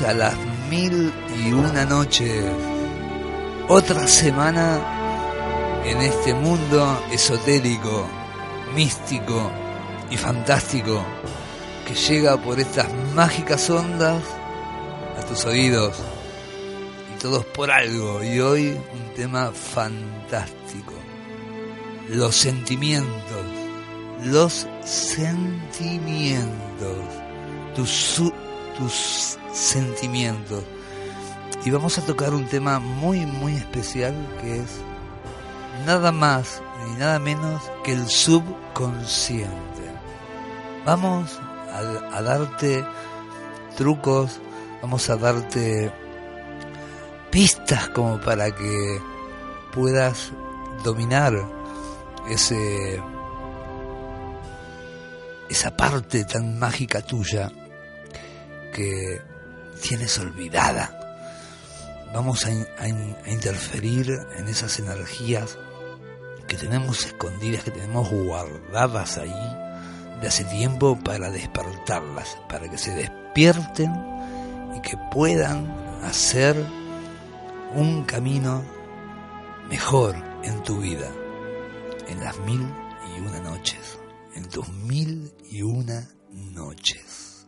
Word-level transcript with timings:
A 0.00 0.14
las 0.14 0.34
mil 0.70 1.12
y 1.44 1.52
una 1.52 1.84
noches. 1.84 2.44
Otra 3.68 4.08
semana 4.08 4.80
en 5.84 6.00
este 6.00 6.32
mundo 6.32 6.98
esotérico, 7.12 8.08
místico 8.74 9.50
y 10.10 10.16
fantástico 10.16 11.04
que 11.86 11.94
llega 11.94 12.38
por 12.38 12.58
estas 12.58 12.88
mágicas 13.14 13.68
ondas 13.68 14.22
a 15.18 15.26
tus 15.26 15.44
oídos. 15.44 15.94
Y 17.14 17.18
todos 17.18 17.44
por 17.44 17.70
algo. 17.70 18.24
Y 18.24 18.40
hoy 18.40 18.68
un 18.68 19.14
tema 19.14 19.52
fantástico. 19.52 20.94
Los 22.08 22.34
sentimientos. 22.34 23.44
Los 24.24 24.66
sentimientos. 24.84 26.48
Tus, 27.74 28.22
tus 28.78 29.38
sentimientos. 29.52 30.64
Y 31.64 31.70
vamos 31.70 31.98
a 31.98 32.02
tocar 32.02 32.34
un 32.34 32.46
tema 32.46 32.78
muy, 32.80 33.24
muy 33.24 33.54
especial 33.54 34.14
que 34.40 34.60
es 34.60 34.80
nada 35.86 36.10
más 36.10 36.62
ni 36.86 36.96
nada 36.96 37.18
menos 37.18 37.70
que 37.84 37.92
el 37.92 38.08
subconsciente. 38.08 39.52
Vamos 40.84 41.38
a, 41.72 42.22
darte 42.22 42.84
trucos, 43.76 44.40
vamos 44.82 45.08
a 45.08 45.16
darte 45.16 45.92
pistas 47.30 47.88
como 47.90 48.20
para 48.20 48.50
que 48.54 49.00
puedas 49.72 50.32
dominar 50.84 51.32
ese 52.28 53.00
esa 55.48 55.76
parte 55.76 56.24
tan 56.24 56.58
mágica 56.58 57.02
tuya 57.02 57.50
que 58.74 59.20
tienes 59.82 60.18
olvidada. 60.18 60.98
Vamos 62.14 62.46
a, 62.46 62.88
interferir 63.28 64.10
en 64.38 64.48
esas 64.48 64.78
energías 64.78 65.58
que 66.46 66.56
tenemos 66.56 67.04
escondidas, 67.04 67.64
que 67.64 67.70
tenemos 67.70 68.10
guardadas 68.10 69.18
ahí 69.18 69.56
de 70.20 70.28
hace 70.28 70.44
tiempo 70.44 70.98
para 70.98 71.30
despertarlas, 71.30 72.36
para 72.48 72.70
que 72.70 72.78
se 72.78 72.94
despierten 72.94 73.92
y 74.76 74.80
que 74.80 74.96
puedan 75.10 75.70
hacer 76.04 76.54
un 77.74 78.04
camino 78.04 78.62
mejor 79.68 80.14
en 80.44 80.62
tu 80.62 80.78
vida, 80.78 81.10
en 82.08 82.20
las 82.20 82.38
mil 82.40 82.66
y 83.16 83.20
una 83.20 83.40
noches, 83.40 83.98
en 84.34 84.48
tus 84.48 84.68
mil 84.68 85.32
y 85.50 85.62
una 85.62 86.08
noches. 86.30 87.46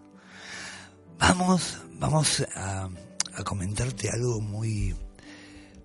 Vamos 1.18 1.83
vamos 1.98 2.44
a, 2.54 2.88
comentarte 3.44 4.08
algo 4.10 4.40
muy, 4.40 4.94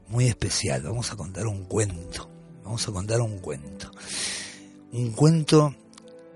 muy 0.08 0.28
especial. 0.28 0.84
Vamos 0.84 1.12
a 1.12 1.16
contar 1.16 1.48
un 1.48 1.66
cuento. 1.66 2.30
Vamos 2.64 2.88
a 2.88 2.92
contar 2.92 3.22
un 3.22 3.40
cuento. 3.40 3.92
Un 4.92 5.12
cuento 5.12 5.76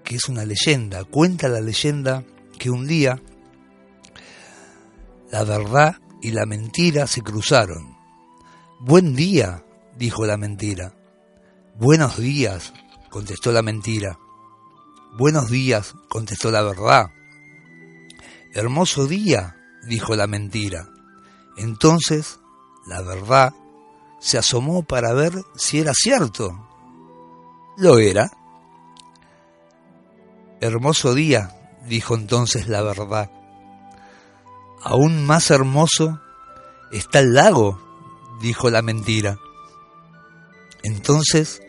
que 0.04 0.16
es 0.16 0.30
una 0.30 0.46
leyenda. 0.46 1.04
Cuenta 1.04 1.48
la 1.48 1.62
leyenda 1.62 2.24
que 2.58 2.70
un 2.70 2.88
día 2.88 3.22
la 5.32 5.44
verdad 5.44 5.98
y 6.22 6.32
la 6.32 6.46
mentira 6.46 7.08
se 7.08 7.22
cruzaron. 7.22 7.98
Buen 8.80 9.16
día, 9.16 9.64
dijo 9.98 10.26
la 10.26 10.38
mentira. 10.38 10.94
Buenos 11.76 12.18
días, 12.18 12.74
contestó 13.10 13.52
la 13.52 13.62
mentira. 13.62 14.20
Buenos 15.18 15.50
días, 15.50 15.96
contestó 16.10 16.52
la 16.52 16.62
verdad. 16.62 17.12
Hermoso 18.54 19.08
día, 19.08 19.56
dijo 19.88 20.16
la 20.16 20.28
mentira. 20.28 20.90
Entonces, 21.58 22.40
la 22.86 23.02
verdad 23.02 23.54
se 24.20 24.38
asomó 24.38 24.84
para 24.84 25.14
ver 25.14 25.34
si 25.56 25.80
era 25.80 25.94
cierto. 25.94 26.68
Lo 27.78 28.00
era. 28.00 28.32
Hermoso 30.62 31.14
día, 31.14 31.54
dijo 31.88 32.16
entonces 32.16 32.68
la 32.68 32.82
verdad. 32.82 33.30
Aún 34.82 35.26
más 35.26 35.52
hermoso 35.52 36.22
está 36.92 37.20
el 37.20 37.34
lago, 37.34 37.82
dijo 38.42 38.70
la 38.70 38.82
mentira. 38.82 39.38
Entonces 40.84 41.62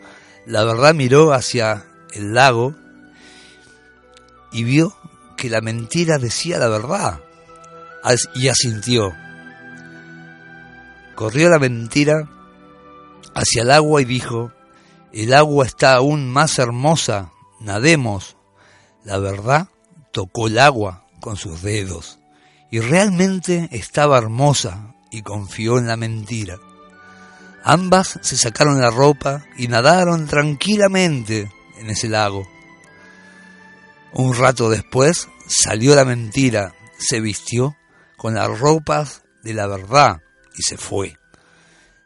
la 0.45 0.63
verdad 0.63 0.93
miró 0.93 1.33
hacia 1.33 1.85
el 2.13 2.33
lago 2.33 2.75
y 4.51 4.63
vio 4.63 4.95
que 5.35 5.49
la 5.49 5.59
mentira 5.59 6.17
decía 6.17 6.57
la 6.57 6.69
verdad 6.69 7.24
y 8.35 8.47
asintió. 8.47 9.13
Corrió 11.15 11.49
la 11.49 11.59
mentira 11.59 12.29
hacia 13.33 13.63
el 13.63 13.71
agua 13.71 14.01
y 14.01 14.05
dijo, 14.05 14.51
el 15.13 15.33
agua 15.33 15.65
está 15.65 15.93
aún 15.93 16.29
más 16.29 16.59
hermosa, 16.59 17.31
nademos. 17.59 18.35
La 19.03 19.17
verdad 19.17 19.69
tocó 20.11 20.47
el 20.47 20.59
agua 20.59 21.05
con 21.21 21.37
sus 21.37 21.61
dedos 21.61 22.19
y 22.69 22.79
realmente 22.79 23.69
estaba 23.71 24.17
hermosa 24.17 24.93
y 25.11 25.21
confió 25.21 25.77
en 25.77 25.87
la 25.87 25.97
mentira. 25.97 26.57
Ambas 27.63 28.19
se 28.21 28.37
sacaron 28.37 28.81
la 28.81 28.91
ropa 28.91 29.45
y 29.57 29.67
nadaron 29.67 30.27
tranquilamente 30.27 31.51
en 31.79 31.89
ese 31.89 32.09
lago. 32.09 32.47
Un 34.13 34.35
rato 34.35 34.69
después 34.69 35.29
salió 35.47 35.95
la 35.95 36.05
mentira, 36.05 36.75
se 36.97 37.19
vistió 37.19 37.75
con 38.25 38.33
las 38.33 38.59
ropas 38.59 39.21
de 39.43 39.53
la 39.53 39.67
verdad 39.67 40.23
y 40.57 40.63
se 40.63 40.77
fue. 40.77 41.15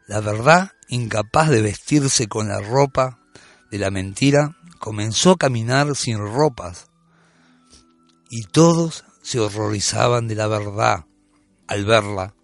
La 0.06 0.20
verdad, 0.20 0.74
incapaz 0.90 1.50
de 1.50 1.62
vestirse 1.62 2.28
con 2.28 2.50
la 2.50 2.60
ropa 2.60 3.22
de 3.72 3.78
la 3.78 3.90
mentira, 3.90 4.58
comenzó 4.80 5.32
a 5.32 5.38
caminar 5.38 5.96
sin 5.96 6.18
ropas 6.18 6.88
y 8.30 8.42
todos 8.52 9.06
se 9.22 9.40
horrorizaban 9.40 10.28
de 10.28 10.36
la 10.36 10.48
verdad 10.48 11.06
al 11.68 11.86
verla. 11.86 12.36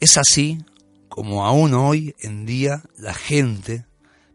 Es 0.00 0.16
así 0.16 0.64
como 1.10 1.44
aún 1.44 1.74
hoy 1.74 2.16
en 2.18 2.46
día 2.46 2.82
la 2.96 3.12
gente 3.12 3.84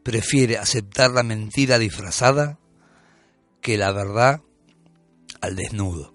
prefiere 0.04 0.60
aceptar 0.60 1.10
la 1.10 1.24
mentira 1.24 1.80
disfrazada 1.80 2.60
que 3.60 3.76
la 3.76 3.92
verdad 3.92 4.42
al 5.42 5.56
desnudo. 5.56 6.13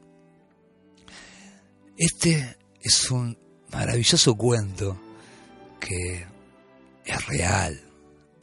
Este 1.98 2.56
es 2.80 3.10
un 3.10 3.36
maravilloso 3.72 4.36
cuento 4.36 4.96
que 5.80 6.24
es 7.04 7.26
real, 7.26 7.82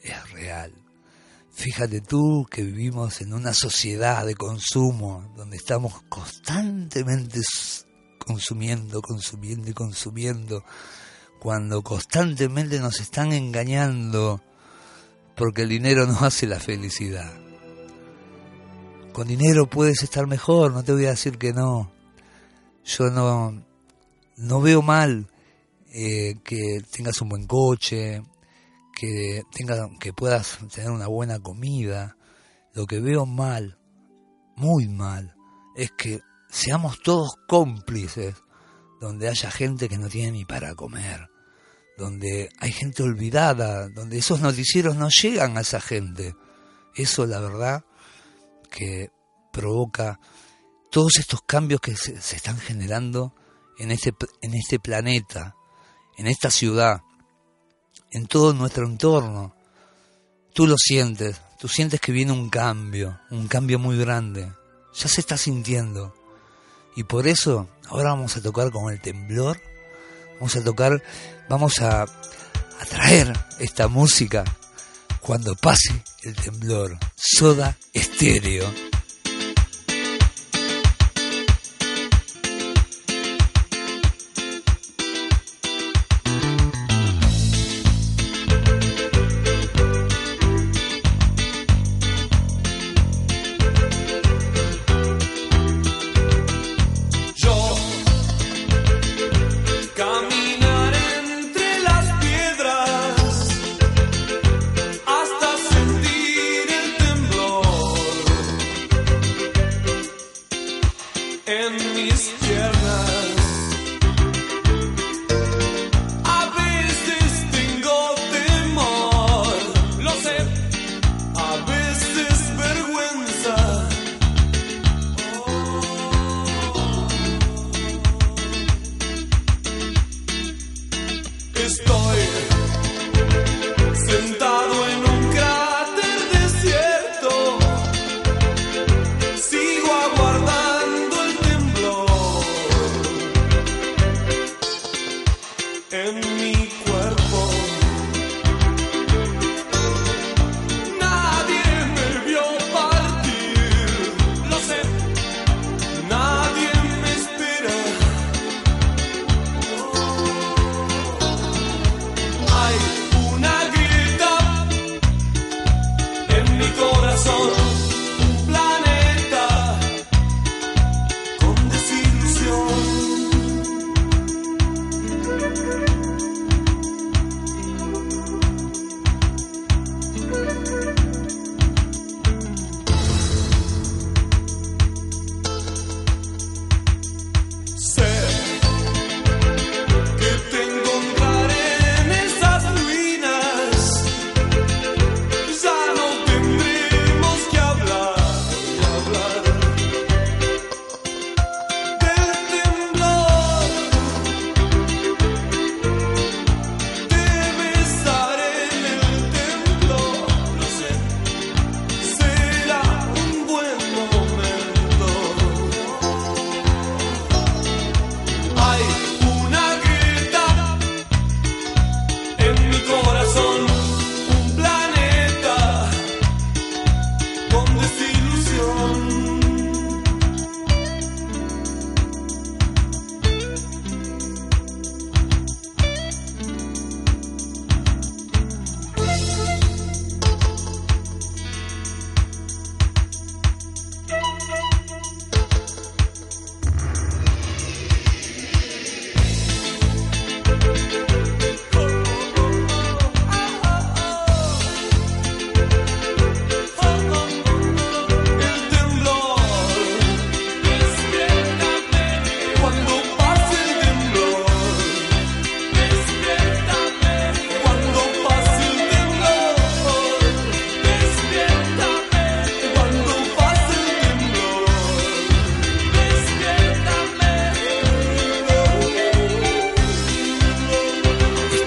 es 0.04 0.32
real. 0.34 0.74
Fíjate 1.54 2.02
tú 2.02 2.46
que 2.52 2.64
vivimos 2.64 3.22
en 3.22 3.34
una 3.34 3.54
sociedad 3.54 4.26
de 4.26 4.36
consumo 4.36 5.32
donde 5.38 5.56
estamos 5.56 6.04
constantemente 6.10 7.40
consumiendo, 8.20 9.02
consumiendo 9.02 9.70
y 9.70 9.74
consumiendo 9.74 10.66
cuando 11.40 11.82
constantemente 11.82 12.82
nos 12.82 13.00
están 13.00 13.32
engañando 13.32 14.42
porque 15.34 15.62
el 15.62 15.70
dinero 15.70 16.06
no 16.06 16.20
hace 16.26 16.46
la 16.46 16.60
felicidad. 16.60 17.32
Con 19.14 19.30
dinero 19.30 19.70
puedes 19.70 20.04
estar 20.04 20.28
mejor, 20.28 20.74
no 20.74 20.84
te 20.84 20.92
voy 20.92 21.06
a 21.06 21.12
decir 21.12 21.38
que 21.38 21.54
no. 21.54 21.95
Yo 22.86 23.10
no, 23.10 23.66
no 24.38 24.62
veo 24.62 24.84
mal 24.84 25.28
eh, 25.92 26.36
que 26.44 26.82
tengas 26.92 27.20
un 27.22 27.30
buen 27.30 27.48
coche, 27.48 28.22
que, 28.96 29.42
tengas, 29.52 29.90
que 30.00 30.14
puedas 30.14 30.60
tener 30.72 30.92
una 30.92 31.08
buena 31.08 31.40
comida. 31.40 32.16
Lo 32.74 32.86
que 32.86 33.00
veo 33.00 33.26
mal, 33.26 33.80
muy 34.56 34.88
mal, 34.88 35.36
es 35.76 35.92
que 35.98 36.20
seamos 36.48 37.00
todos 37.02 37.36
cómplices 37.48 38.36
donde 39.02 39.30
haya 39.30 39.50
gente 39.50 39.90
que 39.90 39.98
no 39.98 40.08
tiene 40.08 40.32
ni 40.32 40.46
para 40.46 40.76
comer, 40.76 41.28
donde 41.98 42.50
hay 42.60 42.72
gente 42.72 43.02
olvidada, 43.02 43.90
donde 43.90 44.20
esos 44.20 44.42
noticieros 44.42 44.96
no 44.96 45.10
llegan 45.10 45.58
a 45.58 45.62
esa 45.62 45.82
gente. 45.82 46.36
Eso, 46.94 47.26
la 47.26 47.40
verdad, 47.40 47.84
que 48.70 49.10
provoca 49.52 50.20
todos 50.96 51.18
estos 51.20 51.42
cambios 51.42 51.82
que 51.82 51.94
se, 51.98 52.14
están 52.14 52.58
generando 52.58 53.36
en 53.78 53.92
este, 53.92 54.14
en 54.42 54.54
este 54.54 54.80
planeta, 54.80 55.54
en 56.18 56.26
esta 56.26 56.50
ciudad, 56.50 57.02
en 58.12 58.28
todo 58.28 58.54
nuestro 58.54 58.88
entorno. 58.88 59.54
Tú 60.54 60.66
lo 60.66 60.78
sientes, 60.78 61.42
tú 61.60 61.68
sientes 61.68 62.00
que 62.00 62.14
viene 62.14 62.32
un 62.32 62.50
cambio, 62.50 63.20
un 63.30 63.50
cambio 63.50 63.78
muy 63.78 63.98
grande. 63.98 64.50
Ya 64.94 65.10
se 65.10 65.20
está 65.20 65.36
sintiendo. 65.36 66.16
Y 66.96 67.04
por 67.04 67.28
eso 67.28 67.68
ahora 67.90 68.12
vamos 68.12 68.38
a 68.38 68.42
tocar 68.42 68.72
con 68.72 68.90
el 68.90 69.02
temblor. 69.02 69.60
Vamos 70.36 70.56
a 70.56 70.64
tocar, 70.64 71.04
vamos 71.50 71.82
a, 71.82 72.04
a 72.04 72.86
traer 72.90 73.38
esta 73.60 73.90
música 73.90 74.46
cuando 75.20 75.58
pase 75.58 76.02
el 76.24 76.38
temblor. 76.38 76.98
Soda 77.18 77.78
estéreo. 77.92 78.95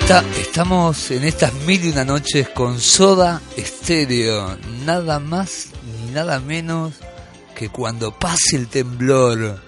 Estamos 0.09 1.11
en 1.11 1.23
estas 1.25 1.53
mil 1.53 1.85
y 1.85 1.91
una 1.91 2.03
noches 2.03 2.49
con 2.49 2.81
Soda 2.81 3.43
Estéreo. 3.59 4.57
Nada 4.87 5.19
más 5.19 5.67
ni 5.85 6.13
nada 6.13 6.41
menos 6.41 6.95
que 7.55 7.69
cuando 7.69 8.19
pase 8.19 8.57
el 8.57 8.69
temblor. 8.69 9.63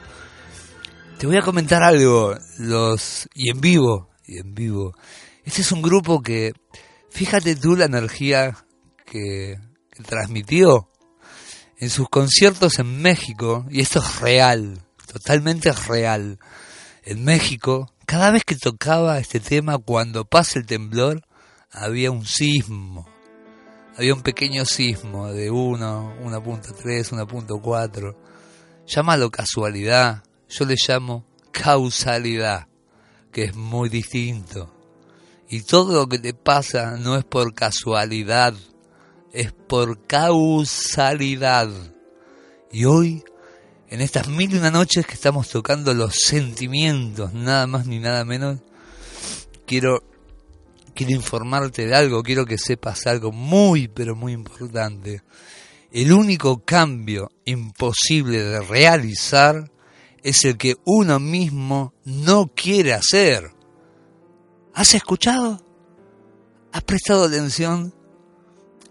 Te 1.18 1.26
voy 1.26 1.36
a 1.36 1.42
comentar 1.42 1.82
algo, 1.82 2.34
los 2.58 3.28
y 3.34 3.50
en 3.50 3.60
vivo, 3.60 4.08
y 4.26 4.38
en 4.38 4.54
vivo. 4.54 4.94
Este 5.44 5.60
es 5.60 5.72
un 5.72 5.82
grupo 5.82 6.22
que, 6.22 6.54
fíjate 7.10 7.54
tú 7.54 7.76
la 7.76 7.84
energía 7.84 8.64
que, 9.04 9.58
que 9.90 10.02
transmitió 10.04 10.88
en 11.76 11.90
sus 11.90 12.08
conciertos 12.08 12.78
en 12.78 13.02
México, 13.02 13.66
y 13.68 13.82
esto 13.82 13.98
es 13.98 14.20
real, 14.20 14.80
totalmente 15.06 15.70
real. 15.70 16.38
En 17.04 17.24
México 17.24 17.92
cada 18.10 18.32
vez 18.32 18.42
que 18.42 18.56
tocaba 18.56 19.20
este 19.20 19.38
tema, 19.38 19.78
cuando 19.78 20.24
pasa 20.24 20.58
el 20.58 20.66
temblor, 20.66 21.22
había 21.70 22.10
un 22.10 22.26
sismo. 22.26 23.08
Había 23.96 24.14
un 24.14 24.22
pequeño 24.22 24.64
sismo 24.64 25.28
de 25.28 25.52
1, 25.52 26.16
1.3, 26.20 27.12
1.4. 27.12 28.16
Llámalo 28.84 29.30
casualidad, 29.30 30.24
yo 30.48 30.64
le 30.64 30.74
llamo 30.74 31.24
causalidad, 31.52 32.66
que 33.30 33.44
es 33.44 33.54
muy 33.54 33.88
distinto. 33.88 34.74
Y 35.48 35.62
todo 35.62 35.94
lo 35.94 36.08
que 36.08 36.18
te 36.18 36.34
pasa 36.34 36.96
no 36.96 37.16
es 37.16 37.24
por 37.24 37.54
casualidad, 37.54 38.54
es 39.32 39.52
por 39.52 40.04
causalidad. 40.08 41.68
Y 42.72 42.86
hoy, 42.86 43.22
en 43.90 44.00
estas 44.00 44.28
mil 44.28 44.54
y 44.54 44.58
una 44.58 44.70
noches 44.70 45.04
que 45.04 45.14
estamos 45.14 45.48
tocando 45.48 45.92
los 45.94 46.14
sentimientos, 46.14 47.34
nada 47.34 47.66
más 47.66 47.86
ni 47.86 47.98
nada 47.98 48.24
menos, 48.24 48.60
quiero, 49.66 50.04
quiero 50.94 51.12
informarte 51.12 51.86
de 51.86 51.96
algo, 51.96 52.22
quiero 52.22 52.46
que 52.46 52.56
sepas 52.56 53.08
algo 53.08 53.32
muy, 53.32 53.88
pero 53.88 54.14
muy 54.14 54.32
importante. 54.32 55.22
El 55.90 56.12
único 56.12 56.64
cambio 56.64 57.32
imposible 57.44 58.40
de 58.40 58.60
realizar 58.60 59.72
es 60.22 60.44
el 60.44 60.56
que 60.56 60.76
uno 60.84 61.18
mismo 61.18 61.92
no 62.04 62.52
quiere 62.54 62.92
hacer. 62.92 63.50
¿Has 64.72 64.94
escuchado? 64.94 65.60
¿Has 66.70 66.84
prestado 66.84 67.24
atención? 67.24 67.92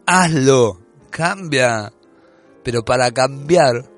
Hazlo, 0.06 0.82
cambia. 1.10 1.94
Pero 2.65 2.84
para 2.84 3.12
cambiar, 3.13 3.89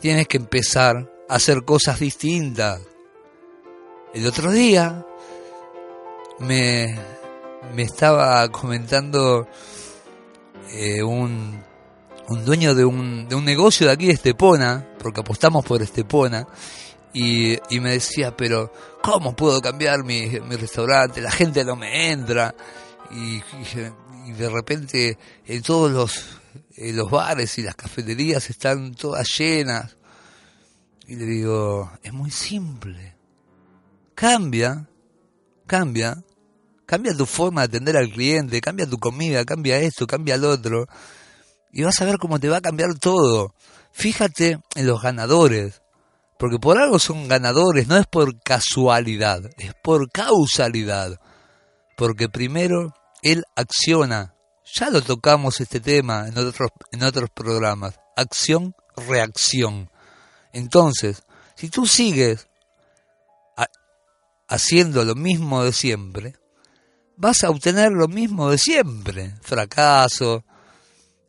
tienes 0.00 0.28
que 0.28 0.38
empezar 0.38 1.10
a 1.28 1.34
hacer 1.34 1.64
cosas 1.64 2.00
distintas. 2.00 2.80
El 4.14 4.26
otro 4.26 4.50
día 4.50 5.04
me, 6.38 6.98
me 7.74 7.82
estaba 7.82 8.48
comentando 8.48 9.46
eh, 10.72 11.02
un 11.02 11.62
un 12.28 12.44
dueño 12.44 12.74
de 12.74 12.84
un, 12.84 13.28
de 13.28 13.34
un 13.34 13.44
negocio 13.44 13.86
de 13.86 13.92
aquí 13.92 14.06
de 14.06 14.12
Estepona, 14.12 14.86
porque 14.98 15.20
apostamos 15.20 15.64
por 15.64 15.82
Estepona, 15.82 16.46
y, 17.12 17.58
y 17.70 17.80
me 17.80 17.92
decía, 17.92 18.36
pero 18.36 18.70
¿cómo 19.02 19.34
puedo 19.34 19.60
cambiar 19.62 20.04
mi, 20.04 20.28
mi 20.28 20.56
restaurante? 20.56 21.22
La 21.22 21.30
gente 21.30 21.64
no 21.64 21.74
me 21.74 22.10
entra. 22.10 22.54
Y, 23.10 23.36
y, 23.36 24.32
de 24.32 24.50
repente 24.50 25.18
en 25.46 25.62
todos 25.62 25.90
los, 25.90 26.37
los 26.76 27.10
bares 27.10 27.58
y 27.58 27.62
las 27.62 27.74
cafeterías 27.74 28.50
están 28.50 28.94
todas 28.94 29.26
llenas. 29.38 29.96
Y 31.06 31.16
le 31.16 31.24
digo, 31.24 31.90
es 32.02 32.12
muy 32.12 32.30
simple. 32.30 33.16
Cambia, 34.14 34.88
cambia, 35.66 36.22
cambia 36.86 37.16
tu 37.16 37.24
forma 37.24 37.62
de 37.62 37.76
atender 37.76 37.96
al 37.96 38.10
cliente, 38.10 38.60
cambia 38.60 38.86
tu 38.86 38.98
comida, 38.98 39.44
cambia 39.44 39.78
esto, 39.78 40.06
cambia 40.06 40.36
lo 40.36 40.50
otro 40.50 40.86
y 41.72 41.82
vas 41.82 42.00
a 42.00 42.04
ver 42.04 42.18
cómo 42.18 42.40
te 42.40 42.48
va 42.48 42.58
a 42.58 42.62
cambiar 42.62 42.98
todo. 42.98 43.54
Fíjate 43.92 44.60
en 44.74 44.86
los 44.86 45.02
ganadores, 45.02 45.82
porque 46.38 46.58
por 46.58 46.78
algo 46.78 46.98
son 46.98 47.28
ganadores, 47.28 47.88
no 47.88 47.96
es 47.96 48.06
por 48.06 48.40
casualidad, 48.40 49.40
es 49.58 49.74
por 49.82 50.10
causalidad. 50.10 51.20
Porque 51.96 52.28
primero 52.28 52.94
él 53.22 53.44
acciona. 53.56 54.34
Ya 54.74 54.90
lo 54.90 55.02
tocamos 55.02 55.60
este 55.60 55.80
tema 55.80 56.28
en 56.28 56.36
otros, 56.38 56.70
en 56.92 57.02
otros 57.02 57.30
programas. 57.30 57.98
Acción, 58.16 58.74
reacción. 58.96 59.90
Entonces, 60.52 61.22
si 61.54 61.68
tú 61.68 61.86
sigues 61.86 62.48
haciendo 64.48 65.04
lo 65.04 65.14
mismo 65.14 65.62
de 65.62 65.72
siempre, 65.72 66.34
vas 67.16 67.44
a 67.44 67.50
obtener 67.50 67.92
lo 67.92 68.08
mismo 68.08 68.50
de 68.50 68.58
siempre. 68.58 69.34
Fracaso, 69.42 70.44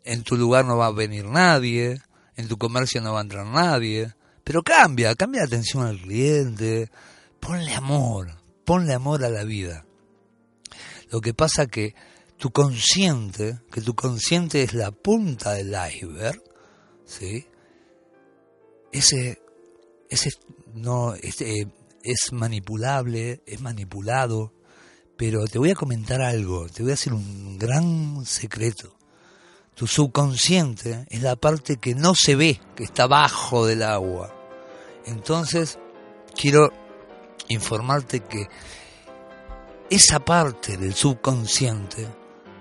en 0.03 0.23
tu 0.23 0.37
lugar 0.37 0.65
no 0.65 0.77
va 0.77 0.87
a 0.87 0.91
venir 0.91 1.25
nadie, 1.25 2.01
en 2.35 2.47
tu 2.47 2.57
comercio 2.57 3.01
no 3.01 3.13
va 3.13 3.19
a 3.19 3.23
entrar 3.23 3.45
nadie, 3.45 4.13
pero 4.43 4.63
cambia, 4.63 5.13
cambia 5.15 5.41
la 5.41 5.47
atención 5.47 5.85
al 5.85 5.99
cliente, 5.99 6.89
ponle 7.39 7.73
amor, 7.75 8.41
ponle 8.65 8.93
amor 8.93 9.23
a 9.23 9.29
la 9.29 9.43
vida. 9.43 9.85
Lo 11.11 11.21
que 11.21 11.33
pasa 11.33 11.65
que 11.65 11.95
tu 12.39 12.51
consciente, 12.51 13.59
que 13.69 13.81
tu 13.81 13.93
consciente 13.93 14.63
es 14.63 14.73
la 14.73 14.91
punta 14.91 15.51
del 15.51 15.75
iceberg, 15.91 16.41
¿sí? 17.05 17.45
Ese, 18.93 19.41
ese 20.09 20.31
no, 20.73 21.15
este, 21.15 21.67
es 22.01 22.31
manipulable, 22.31 23.43
es 23.45 23.59
manipulado, 23.59 24.53
pero 25.17 25.47
te 25.47 25.59
voy 25.59 25.71
a 25.71 25.75
comentar 25.75 26.21
algo, 26.21 26.69
te 26.69 26.81
voy 26.81 26.91
a 26.91 26.95
hacer 26.95 27.13
un 27.13 27.59
gran 27.59 28.25
secreto. 28.25 28.95
Tu 29.75 29.85
subconsciente 29.85 31.05
es 31.09 31.21
la 31.21 31.35
parte 31.35 31.75
que 31.75 31.93
no 31.93 32.13
se 32.15 32.35
ve, 32.35 32.61
que 32.73 32.85
está 32.85 33.05
bajo 33.05 33.65
del 33.65 33.83
agua. 33.83 34.33
Entonces, 35.05 35.77
quiero 36.35 36.69
informarte 37.49 38.21
que 38.21 38.47
esa 39.89 40.19
parte 40.19 40.77
del 40.77 40.93
subconsciente, 40.93 42.07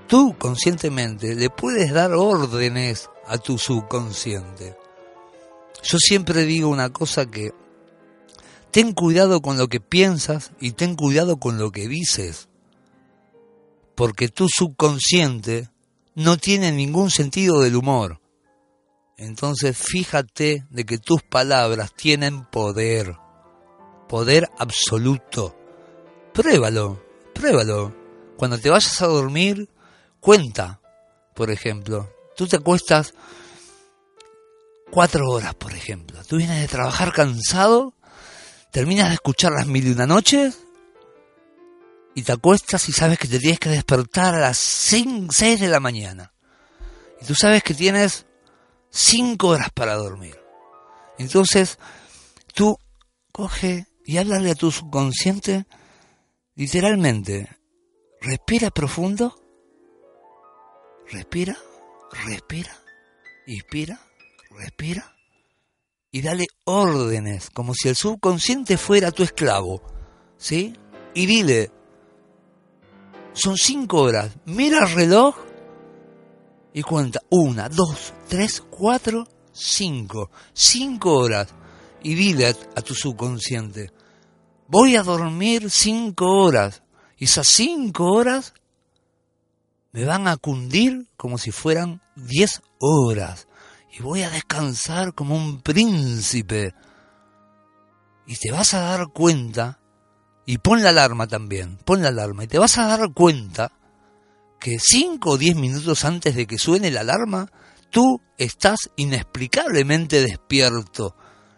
tú 0.09 0.35
conscientemente 0.39 1.35
le 1.35 1.51
puedes 1.51 1.93
dar 1.93 2.13
órdenes 2.15 3.09
a 3.27 3.39
tu 3.39 3.59
subconsciente. 3.59 4.77
Yo 5.83 5.99
siempre 5.99 6.45
digo 6.45 6.69
una 6.69 6.91
cosa 6.93 7.27
que 7.27 7.53
ten 8.73 8.93
cuidado 8.95 9.41
con 9.41 9.59
lo 9.59 9.69
que 9.69 9.81
piensas 9.81 10.51
y 10.59 10.73
ten 10.73 10.97
cuidado 10.97 11.39
con 11.39 11.59
lo 11.59 11.71
que 11.71 11.87
dices, 11.87 12.49
porque 13.95 14.29
tu 14.29 14.49
subconsciente 14.49 15.71
no 16.15 16.37
tiene 16.37 16.73
ningún 16.73 17.11
sentido 17.11 17.61
del 17.61 17.77
humor. 17.77 18.21
Entonces 19.19 19.77
fíjate 19.77 20.65
de 20.71 20.85
que 20.85 20.99
tus 20.99 21.23
palabras 21.23 21.93
tienen 21.95 22.45
poder, 22.47 23.17
poder 24.09 24.49
absoluto. 24.59 25.55
Pruébalo, 26.33 27.03
pruébalo. 27.35 27.95
Cuando 28.37 28.59
te 28.59 28.71
vayas 28.71 29.03
a 29.03 29.09
dormir, 29.09 29.69
cuenta, 30.21 30.81
por 31.35 31.51
ejemplo. 31.51 32.13
Tú 32.37 32.47
te 32.47 32.57
acuestas 32.57 33.15
cuatro 34.91 35.29
horas, 35.29 35.55
por 35.55 35.73
ejemplo. 35.73 36.23
Tú 36.25 36.37
vienes 36.37 36.61
de 36.61 36.69
trabajar 36.69 37.13
cansado, 37.13 37.95
terminas 38.71 39.09
de 39.09 39.15
escuchar 39.15 39.53
las 39.53 39.67
mil 39.67 39.87
y 39.87 39.93
una 39.93 40.07
noches 40.07 40.59
y 42.19 42.23
te 42.23 42.33
acuestas 42.33 42.89
y 42.89 42.93
sabes 42.93 43.17
que 43.17 43.29
te 43.29 43.39
tienes 43.39 43.61
que 43.61 43.69
despertar 43.69 44.35
a 44.35 44.41
las 44.41 44.59
6 44.59 45.61
de 45.61 45.69
la 45.69 45.79
mañana. 45.79 46.33
Y 47.21 47.25
tú 47.25 47.37
sabes 47.37 47.63
que 47.63 47.75
tienes 47.75 48.27
5 48.91 49.47
horas 49.47 49.71
para 49.73 49.95
dormir. 49.95 50.37
Entonces, 51.19 51.79
tú 52.55 52.77
coge 53.31 53.87
y 54.05 54.19
háblale 54.19 54.51
a 54.51 54.57
tu 54.57 54.73
subconsciente 54.73 55.67
literalmente. 56.57 57.49
Respira 58.21 58.71
profundo. 58.71 59.41
Respira, 61.11 61.57
respira, 62.27 62.77
inspira, 63.47 63.99
respira. 64.51 65.15
Y 66.11 66.23
dale 66.23 66.47
órdenes, 66.65 67.51
como 67.51 67.75
si 67.75 67.89
el 67.89 67.97
subconsciente 67.97 68.77
fuera 68.77 69.11
tu 69.11 69.23
esclavo. 69.23 69.83
¿Sí? 70.37 70.75
Y 71.15 71.27
dile, 71.27 71.71
son 73.33 73.57
cinco 73.57 74.03
horas. 74.03 74.37
Mira 74.45 74.81
el 74.81 74.95
reloj 74.95 75.37
y 76.75 76.83
cuenta. 76.83 77.21
Una, 77.31 77.69
dos, 77.69 78.13
tres, 78.29 78.63
cuatro, 78.69 79.27
cinco. 79.53 80.31
Cinco 80.53 81.15
horas. 81.15 81.55
Y 82.03 82.15
dile 82.15 82.47
a, 82.47 82.83
tu 82.83 82.95
subconsciente, 82.95 83.91
voy 84.69 84.97
a 84.97 85.03
dormir 85.03 85.71
cinco 85.71 86.43
horas. 86.43 86.83
Y 87.17 87.25
esas 87.25 87.49
cinco 87.49 88.13
horas 88.13 88.55
me 89.99 90.05
van 90.05 90.29
a 90.29 90.37
cundir 90.37 91.09
como 91.17 91.39
si 91.39 91.51
fueran 91.51 92.01
diez 92.15 92.63
horas. 92.79 93.49
Y 93.91 94.01
voy 94.01 94.23
a 94.23 94.31
descansar 94.31 95.13
como 95.13 95.35
un 95.35 95.61
príncipe. 95.61 96.73
Y 98.25 98.37
te 98.37 98.53
vas 98.53 98.75
a 98.75 98.81
dar 98.81 99.09
cuenta 99.09 99.81
y 100.47 100.59
pon 100.59 100.85
la 100.85 100.91
alarma 100.91 101.27
también, 101.27 101.79
pon 101.79 102.01
la 102.01 102.11
alarma 102.11 102.45
y 102.45 102.47
te 102.47 102.61
vas 102.61 102.79
a 102.79 102.87
dar 102.87 103.13
cuenta 103.13 103.73
que 104.61 104.79
5 104.79 105.31
o 105.31 105.37
10 105.37 105.57
minutos 105.57 106.05
antes 106.05 106.37
de 106.37 106.47
que 106.47 106.59
suene 106.59 106.93
la 106.93 107.01
alarma, 107.01 107.51
tú 107.91 108.21
estás 108.37 108.91
inexplicablemente 108.95 110.23
despierto 110.23 111.17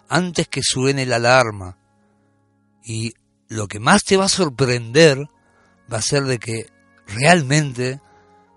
antes 0.09 0.49
que 0.49 0.62
suene 0.62 1.04
la 1.04 1.16
alarma. 1.16 1.76
Y 2.82 3.12
lo 3.49 3.68
que 3.68 3.80
más 3.80 4.02
te 4.02 4.16
va 4.16 4.25
a 4.25 4.30
sorprender 4.30 5.28
va 5.92 5.99
a 5.99 6.02
ser 6.02 6.23
de 6.23 6.38
que 6.38 6.70
realmente 7.06 8.00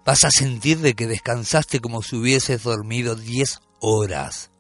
vas 0.06 0.24
a 0.24 0.32
sentir 0.32 0.80
de 0.80 0.94
que 0.94 1.08
descansaste 1.08 1.80
como 1.80 2.02
si 2.02 2.16
hubieses 2.16 2.64
dormido 2.64 3.16
10 3.16 3.62
horas. 3.80 4.52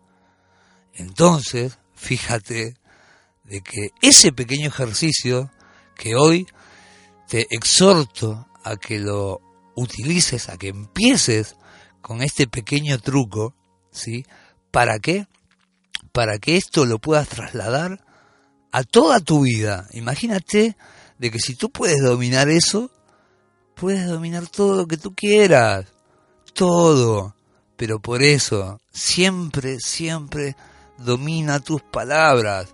Entonces, 0.93 1.79
fíjate 1.95 2.75
de 3.43 3.61
que 3.61 3.89
ese 4.01 4.31
pequeño 4.31 4.67
ejercicio 4.67 5.51
que 5.95 6.15
hoy 6.15 6.47
te 7.27 7.47
exhorto 7.49 8.47
a 8.63 8.77
que 8.77 8.99
lo 8.99 9.41
utilices, 9.75 10.49
a 10.49 10.57
que 10.57 10.69
empieces 10.69 11.55
con 12.01 12.21
este 12.21 12.47
pequeño 12.47 12.99
truco, 12.99 13.55
¿sí? 13.91 14.25
¿Para 14.71 14.99
qué? 14.99 15.27
Para 16.11 16.37
que 16.37 16.57
esto 16.57 16.85
lo 16.85 16.99
puedas 16.99 17.27
trasladar 17.27 18.05
a 18.71 18.83
toda 18.83 19.19
tu 19.19 19.41
vida. 19.41 19.87
Imagínate 19.91 20.75
de 21.17 21.31
que 21.31 21.39
si 21.39 21.55
tú 21.55 21.69
puedes 21.69 22.01
dominar 22.01 22.49
eso, 22.49 22.91
puedes 23.75 24.07
dominar 24.07 24.47
todo 24.47 24.75
lo 24.75 24.85
que 24.87 24.97
tú 24.97 25.13
quieras, 25.13 25.85
todo. 26.53 27.35
Pero 27.75 27.99
por 27.99 28.21
eso, 28.21 28.79
siempre, 28.91 29.77
siempre 29.79 30.55
domina 30.97 31.59
tus 31.59 31.81
palabras. 31.81 32.73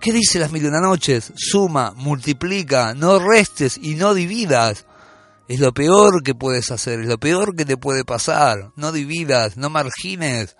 ¿Qué 0.00 0.12
dice 0.12 0.38
las 0.38 0.52
mil 0.52 0.66
una 0.66 0.80
noches? 0.80 1.32
Suma, 1.36 1.92
multiplica, 1.96 2.94
no 2.94 3.18
restes 3.18 3.78
y 3.80 3.94
no 3.94 4.14
dividas. 4.14 4.86
Es 5.48 5.60
lo 5.60 5.72
peor 5.72 6.22
que 6.22 6.34
puedes 6.34 6.70
hacer, 6.70 7.00
es 7.00 7.06
lo 7.06 7.18
peor 7.18 7.54
que 7.54 7.64
te 7.64 7.76
puede 7.76 8.04
pasar. 8.04 8.72
No 8.76 8.92
dividas, 8.92 9.56
no 9.56 9.70
margines. 9.70 10.56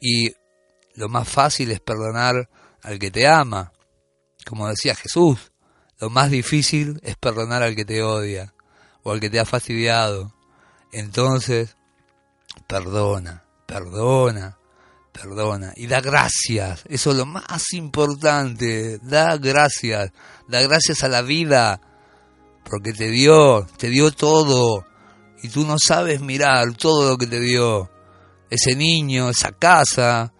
Y 0.00 0.32
lo 0.94 1.08
más 1.08 1.28
fácil 1.28 1.70
es 1.70 1.80
perdonar 1.80 2.48
al 2.82 2.98
que 2.98 3.10
te 3.10 3.26
ama. 3.26 3.72
Como 4.46 4.68
decía 4.68 4.94
Jesús, 4.94 5.52
lo 6.00 6.10
más 6.10 6.30
difícil 6.30 7.00
es 7.02 7.16
perdonar 7.16 7.62
al 7.62 7.74
que 7.74 7.84
te 7.84 8.02
odia 8.02 8.54
o 9.02 9.12
al 9.12 9.20
que 9.20 9.30
te 9.30 9.40
ha 9.40 9.44
fastidiado. 9.44 10.32
Entonces, 10.92 11.76
perdona, 12.66 13.44
perdona, 13.66 14.58
perdona 15.12 15.72
y 15.76 15.86
da 15.86 16.00
gracias. 16.00 16.84
Eso 16.88 17.10
es 17.10 17.16
lo 17.16 17.26
más 17.26 17.72
importante. 17.72 18.98
Da 19.02 19.36
gracias. 19.36 20.12
Da 20.46 20.62
gracias 20.62 21.02
a 21.02 21.08
la 21.08 21.22
vida 21.22 21.80
porque 22.64 22.92
te 22.92 23.08
dio, 23.08 23.66
te 23.76 23.88
dio 23.88 24.12
todo. 24.12 24.86
Y 25.42 25.48
tú 25.48 25.66
no 25.66 25.76
sabes 25.84 26.20
mirar 26.20 26.74
todo 26.74 27.10
lo 27.10 27.18
que 27.18 27.26
te 27.26 27.40
dio. 27.40 27.90
Ese 28.50 28.74
niño, 28.74 29.30
esa 29.30 29.52
casa, 29.52 30.32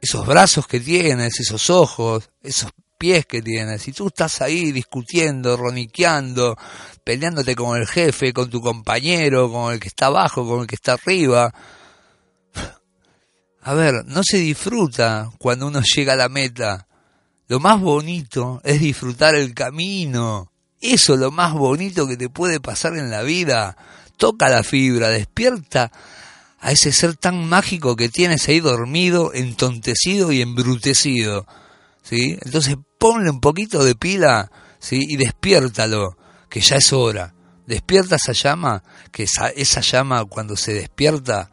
esos 0.00 0.26
brazos 0.26 0.66
que 0.66 0.80
tienes, 0.80 1.40
esos 1.40 1.70
ojos, 1.70 2.30
esos 2.42 2.70
pies 2.96 3.26
que 3.26 3.42
tienes. 3.42 3.86
Y 3.88 3.92
tú 3.92 4.08
estás 4.08 4.40
ahí 4.40 4.72
discutiendo, 4.72 5.56
roniqueando, 5.56 6.56
peleándote 7.04 7.54
con 7.54 7.78
el 7.78 7.86
jefe, 7.86 8.32
con 8.32 8.50
tu 8.50 8.60
compañero, 8.60 9.50
con 9.50 9.72
el 9.72 9.80
que 9.80 9.88
está 9.88 10.06
abajo, 10.06 10.46
con 10.46 10.60
el 10.60 10.66
que 10.66 10.74
está 10.76 10.94
arriba. 10.94 11.52
A 13.62 13.74
ver, 13.74 14.04
no 14.06 14.22
se 14.22 14.38
disfruta 14.38 15.30
cuando 15.38 15.66
uno 15.66 15.82
llega 15.82 16.12
a 16.12 16.16
la 16.16 16.28
meta. 16.28 16.86
Lo 17.48 17.60
más 17.60 17.80
bonito 17.80 18.60
es 18.64 18.80
disfrutar 18.80 19.34
el 19.34 19.54
camino. 19.54 20.52
Eso 20.80 21.14
es 21.14 21.20
lo 21.20 21.30
más 21.30 21.52
bonito 21.52 22.06
que 22.06 22.16
te 22.16 22.28
puede 22.28 22.60
pasar 22.60 22.96
en 22.96 23.10
la 23.10 23.22
vida. 23.22 23.76
Toca 24.16 24.48
la 24.48 24.62
fibra, 24.62 25.08
despierta 25.08 25.90
a 26.60 26.72
ese 26.72 26.92
ser 26.92 27.16
tan 27.16 27.48
mágico 27.48 27.96
que 27.96 28.08
tienes 28.08 28.48
ahí 28.48 28.60
dormido, 28.60 29.32
entontecido 29.34 30.32
y 30.32 30.42
embrutecido. 30.42 31.46
¿Sí? 32.02 32.38
Entonces 32.42 32.76
ponle 32.98 33.30
un 33.30 33.40
poquito 33.40 33.84
de 33.84 33.94
pila, 33.94 34.50
¿sí? 34.78 35.00
Y 35.08 35.16
despiértalo, 35.16 36.16
que 36.48 36.60
ya 36.60 36.76
es 36.76 36.92
hora. 36.92 37.34
Despierta 37.66 38.16
esa 38.16 38.32
llama, 38.32 38.82
que 39.10 39.24
esa, 39.24 39.48
esa 39.48 39.80
llama 39.80 40.24
cuando 40.24 40.56
se 40.56 40.72
despierta 40.72 41.50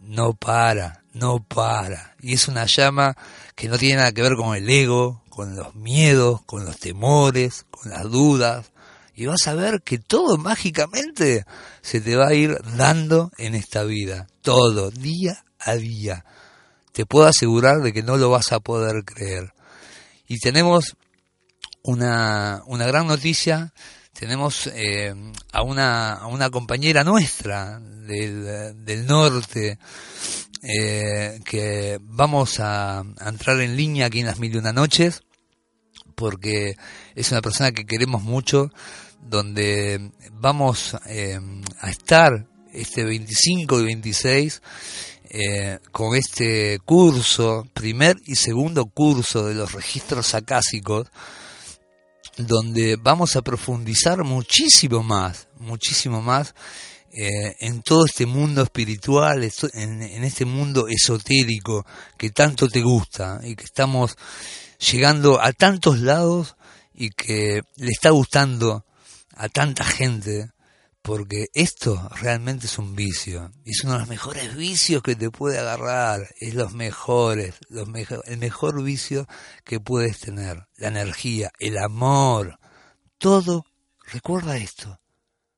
no 0.00 0.34
para, 0.34 1.02
no 1.12 1.38
para. 1.42 2.14
Y 2.20 2.34
es 2.34 2.48
una 2.48 2.66
llama 2.66 3.16
que 3.54 3.68
no 3.68 3.78
tiene 3.78 3.96
nada 3.96 4.12
que 4.12 4.22
ver 4.22 4.34
con 4.36 4.56
el 4.56 4.68
ego, 4.68 5.22
con 5.28 5.54
los 5.54 5.74
miedos, 5.74 6.42
con 6.42 6.64
los 6.64 6.78
temores, 6.78 7.66
con 7.70 7.90
las 7.90 8.04
dudas, 8.04 8.72
y 9.14 9.26
vas 9.26 9.46
a 9.46 9.54
ver 9.54 9.82
que 9.82 9.98
todo 9.98 10.36
mágicamente 10.36 11.44
se 11.80 12.00
te 12.00 12.16
va 12.16 12.28
a 12.28 12.34
ir 12.34 12.58
dando 12.76 13.30
en 13.38 13.54
esta 13.54 13.82
vida, 13.82 14.26
todo, 14.42 14.90
día 14.90 15.44
a 15.58 15.74
día. 15.74 16.24
Te 16.92 17.06
puedo 17.06 17.26
asegurar 17.26 17.78
de 17.78 17.92
que 17.92 18.02
no 18.02 18.16
lo 18.18 18.30
vas 18.30 18.52
a 18.52 18.60
poder 18.60 19.04
creer. 19.04 19.52
Y 20.26 20.38
tenemos 20.38 20.96
una, 21.82 22.62
una 22.66 22.86
gran 22.86 23.06
noticia, 23.06 23.72
tenemos 24.12 24.66
eh, 24.74 25.14
a, 25.52 25.62
una, 25.62 26.14
a 26.14 26.26
una 26.26 26.50
compañera 26.50 27.04
nuestra 27.04 27.78
del, 27.80 28.84
del 28.84 29.06
norte, 29.06 29.78
eh, 30.62 31.38
que 31.44 31.98
vamos 32.00 32.58
a, 32.60 33.04
entrar 33.24 33.60
en 33.60 33.76
línea 33.76 34.06
aquí 34.06 34.20
en 34.20 34.26
las 34.26 34.38
mil 34.40 34.54
y 34.54 34.58
una 34.58 34.72
noches 34.72 35.22
porque 36.16 36.76
es 37.14 37.30
una 37.30 37.42
persona 37.42 37.72
que 37.72 37.84
queremos 37.84 38.22
mucho, 38.22 38.70
donde 39.20 40.12
vamos 40.32 40.96
eh, 41.06 41.38
a 41.80 41.90
estar 41.90 42.48
este 42.72 43.04
25 43.04 43.80
y 43.80 43.84
26 43.84 44.62
eh, 45.38 45.80
con 45.92 46.16
este 46.16 46.78
curso, 46.86 47.68
primer 47.74 48.16
y 48.24 48.36
segundo 48.36 48.86
curso 48.86 49.44
de 49.44 49.54
los 49.54 49.72
registros 49.72 50.34
acásicos, 50.34 51.08
donde 52.38 52.96
vamos 52.96 53.36
a 53.36 53.42
profundizar 53.42 54.24
muchísimo 54.24 55.02
más, 55.02 55.48
muchísimo 55.58 56.22
más 56.22 56.54
eh, 57.12 57.54
en 57.60 57.82
todo 57.82 58.06
este 58.06 58.24
mundo 58.24 58.62
espiritual, 58.62 59.46
en, 59.74 60.02
en 60.02 60.24
este 60.24 60.46
mundo 60.46 60.86
esotérico 60.88 61.84
que 62.16 62.30
tanto 62.30 62.66
te 62.68 62.80
gusta 62.80 63.40
y 63.44 63.56
que 63.56 63.64
estamos 63.64 64.16
llegando 64.90 65.38
a 65.38 65.52
tantos 65.52 66.00
lados 66.00 66.56
y 66.94 67.10
que 67.10 67.60
le 67.76 67.90
está 67.90 68.08
gustando 68.08 68.86
a 69.34 69.50
tanta 69.50 69.84
gente, 69.84 70.50
porque 71.06 71.50
esto 71.54 72.08
realmente 72.20 72.66
es 72.66 72.78
un 72.78 72.96
vicio, 72.96 73.52
es 73.64 73.84
uno 73.84 73.92
de 73.92 74.00
los 74.00 74.08
mejores 74.08 74.56
vicios 74.56 75.04
que 75.04 75.14
te 75.14 75.30
puede 75.30 75.56
agarrar, 75.56 76.34
es 76.40 76.54
los 76.54 76.74
mejores, 76.74 77.54
los 77.68 77.88
el 78.24 78.38
mejor 78.38 78.82
vicio 78.82 79.28
que 79.64 79.78
puedes 79.78 80.18
tener, 80.18 80.66
la 80.74 80.88
energía, 80.88 81.52
el 81.60 81.78
amor, 81.78 82.58
todo, 83.18 83.66
recuerda 84.12 84.56
esto, 84.56 84.98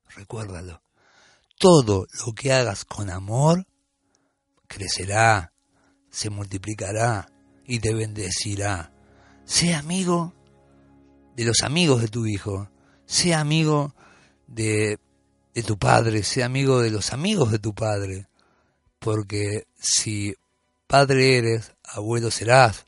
recuérdalo, 0.09 0.83
todo 1.57 2.05
lo 2.27 2.33
que 2.33 2.53
hagas 2.53 2.85
con 2.85 3.09
amor 3.09 3.65
crecerá, 4.67 5.51
se 6.11 6.29
multiplicará 6.29 7.27
y 7.65 7.79
te 7.79 7.95
bendecirá. 7.95 8.93
Sea 9.45 9.79
amigo 9.79 10.35
de 11.35 11.45
los 11.45 11.63
amigos 11.63 12.03
de 12.03 12.07
tu 12.07 12.27
hijo, 12.27 12.69
sea 13.07 13.39
amigo 13.39 13.95
de, 14.45 14.99
de 15.59 15.67
tu 15.67 15.77
padre, 15.77 16.23
sea 16.23 16.45
amigo 16.45 16.81
de 16.81 16.89
los 16.89 17.11
amigos 17.11 17.51
de 17.51 17.59
tu 17.59 17.73
padre, 17.73 18.27
porque 18.99 19.67
si 19.77 20.33
padre 20.87 21.37
eres, 21.37 21.73
abuelo 21.83 22.31
serás. 22.31 22.85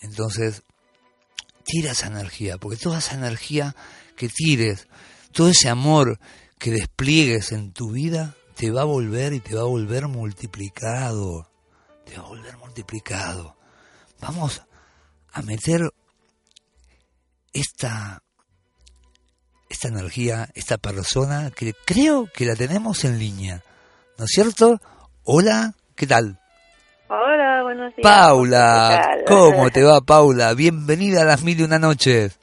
Entonces, 0.00 0.62
tira 1.64 1.92
esa 1.92 2.06
energía, 2.06 2.58
porque 2.58 2.76
toda 2.76 2.98
esa 3.00 3.14
energía 3.14 3.74
que 4.16 4.28
tires, 4.28 4.86
todo 5.32 5.48
ese 5.48 5.68
amor 5.68 6.20
que 6.58 6.70
despliegues 6.70 7.50
en 7.50 7.72
tu 7.72 7.90
vida, 7.90 8.36
te 8.54 8.70
va 8.70 8.82
a 8.82 8.84
volver 8.84 9.32
y 9.32 9.40
te 9.40 9.54
va 9.56 9.62
a 9.62 9.64
volver 9.64 10.06
multiplicado. 10.06 11.50
Te 12.04 12.16
va 12.18 12.24
a 12.24 12.28
volver 12.28 12.56
multiplicado. 12.58 13.56
Vamos 14.20 14.62
a 15.32 15.42
meter 15.42 15.92
esta, 17.52 18.22
esta 19.70 19.88
energía, 19.88 20.48
esta 20.54 20.76
persona 20.76 21.50
que 21.56 21.72
creo 21.86 22.26
que 22.34 22.44
la 22.44 22.54
tenemos 22.54 23.04
en 23.04 23.18
línea. 23.18 23.62
¿No 24.18 24.26
es 24.26 24.30
cierto? 24.32 24.78
Hola, 25.24 25.72
¿qué 25.96 26.06
tal? 26.06 26.38
Hola, 27.08 27.62
buenos 27.62 27.96
días. 27.96 28.02
Paula, 28.02 29.22
¿cómo 29.26 29.70
te 29.70 29.82
va 29.82 30.00
Paula? 30.06 30.52
Bienvenida 30.52 31.22
a 31.22 31.24
las 31.24 31.42
mil 31.42 31.58
y 31.58 31.62
una 31.62 31.78
noches. 31.78 32.38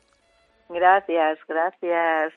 Gracias, 0.70 1.38
gracias. 1.48 2.34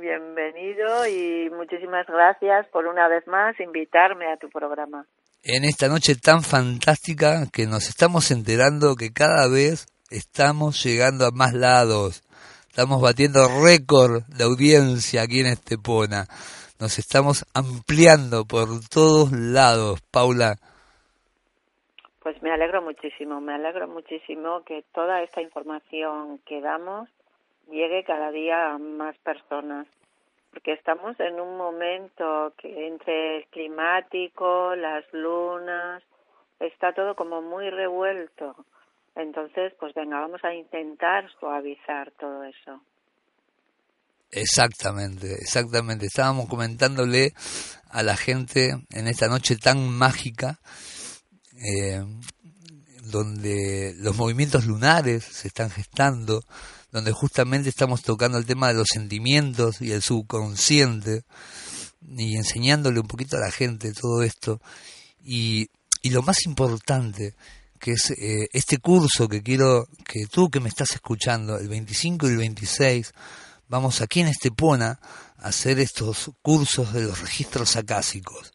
Bienvenido 0.00 1.06
y 1.06 1.50
muchísimas 1.50 2.06
gracias 2.06 2.66
por 2.72 2.86
una 2.86 3.06
vez 3.08 3.26
más 3.26 3.60
invitarme 3.60 4.32
a 4.32 4.38
tu 4.38 4.48
programa 4.48 5.04
en 5.42 5.64
esta 5.64 5.88
noche 5.88 6.14
tan 6.16 6.42
fantástica 6.42 7.46
que 7.52 7.66
nos 7.66 7.88
estamos 7.88 8.30
enterando 8.30 8.96
que 8.96 9.12
cada 9.12 9.48
vez 9.48 9.86
estamos 10.10 10.82
llegando 10.82 11.26
a 11.26 11.30
más 11.30 11.54
lados. 11.54 12.22
Estamos 12.78 13.02
batiendo 13.02 13.40
récord 13.60 14.22
de 14.28 14.44
audiencia 14.44 15.22
aquí 15.22 15.40
en 15.40 15.48
Estepona. 15.48 16.30
Nos 16.78 16.96
estamos 17.00 17.44
ampliando 17.52 18.44
por 18.44 18.68
todos 18.88 19.32
lados, 19.32 20.00
Paula. 20.12 20.54
Pues 22.22 22.40
me 22.40 22.52
alegro 22.52 22.80
muchísimo, 22.80 23.40
me 23.40 23.54
alegro 23.54 23.88
muchísimo 23.88 24.62
que 24.62 24.84
toda 24.94 25.24
esta 25.24 25.42
información 25.42 26.38
que 26.46 26.60
damos 26.60 27.08
llegue 27.68 28.04
cada 28.04 28.30
día 28.30 28.70
a 28.70 28.78
más 28.78 29.18
personas 29.24 29.88
porque 30.52 30.72
estamos 30.74 31.18
en 31.18 31.40
un 31.40 31.56
momento 31.56 32.52
que 32.58 32.86
entre 32.86 33.38
el 33.38 33.46
climático, 33.46 34.76
las 34.76 35.04
lunas, 35.12 36.04
está 36.60 36.92
todo 36.92 37.16
como 37.16 37.42
muy 37.42 37.70
revuelto. 37.70 38.54
Entonces, 39.18 39.72
pues 39.80 39.92
venga, 39.94 40.20
vamos 40.20 40.40
a 40.44 40.54
intentar 40.54 41.28
suavizar 41.40 42.12
todo 42.20 42.44
eso. 42.44 42.80
Exactamente, 44.30 45.34
exactamente. 45.34 46.06
Estábamos 46.06 46.48
comentándole 46.48 47.32
a 47.90 48.04
la 48.04 48.16
gente 48.16 48.70
en 48.90 49.08
esta 49.08 49.26
noche 49.26 49.56
tan 49.56 49.88
mágica, 49.88 50.60
eh, 51.56 52.04
donde 53.10 53.92
los 53.98 54.16
movimientos 54.16 54.66
lunares 54.66 55.24
se 55.24 55.48
están 55.48 55.70
gestando, 55.70 56.44
donde 56.92 57.10
justamente 57.10 57.70
estamos 57.70 58.02
tocando 58.02 58.38
el 58.38 58.46
tema 58.46 58.68
de 58.68 58.74
los 58.74 58.86
sentimientos 58.88 59.80
y 59.82 59.90
el 59.90 60.02
subconsciente, 60.02 61.24
y 62.06 62.36
enseñándole 62.36 63.00
un 63.00 63.08
poquito 63.08 63.36
a 63.36 63.40
la 63.40 63.50
gente 63.50 63.92
todo 63.92 64.22
esto. 64.22 64.60
Y, 65.24 65.70
y 66.02 66.10
lo 66.10 66.22
más 66.22 66.46
importante, 66.46 67.34
que 67.78 67.92
es 67.92 68.10
eh, 68.10 68.48
este 68.52 68.78
curso 68.78 69.28
que 69.28 69.42
quiero 69.42 69.88
que 70.04 70.26
tú 70.26 70.50
que 70.50 70.60
me 70.60 70.68
estás 70.68 70.92
escuchando, 70.92 71.56
el 71.58 71.68
25 71.68 72.26
y 72.28 72.30
el 72.30 72.36
26, 72.38 73.12
vamos 73.68 74.00
aquí 74.00 74.20
en 74.20 74.28
Estepona 74.28 75.00
a 75.38 75.48
hacer 75.48 75.78
estos 75.78 76.30
cursos 76.42 76.92
de 76.92 77.02
los 77.02 77.20
registros 77.20 77.76
acásicos, 77.76 78.52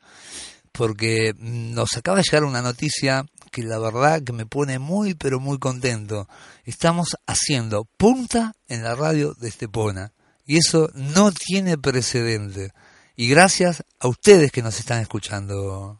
porque 0.71 1.33
nos 1.37 1.95
acaba 1.97 2.17
de 2.17 2.23
llegar 2.23 2.43
una 2.43 2.61
noticia 2.61 3.25
que 3.51 3.63
la 3.63 3.77
verdad 3.77 4.23
que 4.23 4.33
me 4.33 4.47
pone 4.47 4.79
muy 4.79 5.13
pero 5.13 5.39
muy 5.39 5.59
contento. 5.59 6.27
Estamos 6.65 7.15
haciendo 7.27 7.85
punta 7.85 8.53
en 8.67 8.83
la 8.83 8.95
radio 8.95 9.35
de 9.35 9.49
Estepona 9.49 10.11
y 10.45 10.57
eso 10.57 10.89
no 10.95 11.31
tiene 11.31 11.77
precedente. 11.77 12.71
Y 13.15 13.27
gracias 13.27 13.83
a 13.99 14.07
ustedes 14.07 14.51
que 14.51 14.63
nos 14.63 14.79
están 14.79 15.01
escuchando. 15.01 15.99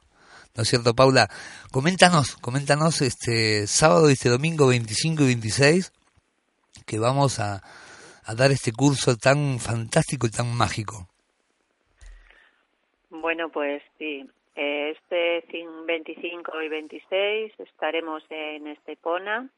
¿No 0.56 0.63
es 0.63 0.70
cierto, 0.70 0.94
Paula? 0.94 1.28
Coméntanos, 1.72 2.38
coméntanos 2.38 3.02
este 3.02 3.66
sábado 3.66 4.10
y 4.10 4.13
este 4.13 4.30
domingo 4.30 4.68
25 4.68 5.24
y 5.24 5.26
26 5.26 5.92
que 6.86 7.00
vamos 7.00 7.39
a, 7.39 7.62
a 8.26 8.36
dar 8.36 8.52
este 8.52 8.72
curso 8.72 9.16
tan 9.18 9.60
fantástico 9.60 10.28
y 10.28 10.32
tan 10.32 10.56
mágico? 10.56 11.08
Bueno, 13.10 13.50
pues 13.50 13.82
sí. 13.98 14.30
Este 14.56 15.44
25 15.86 16.62
y 16.62 16.70
26 16.70 17.54
estaremos 17.60 18.24
en 18.30 18.68
Estepona. 18.68 19.50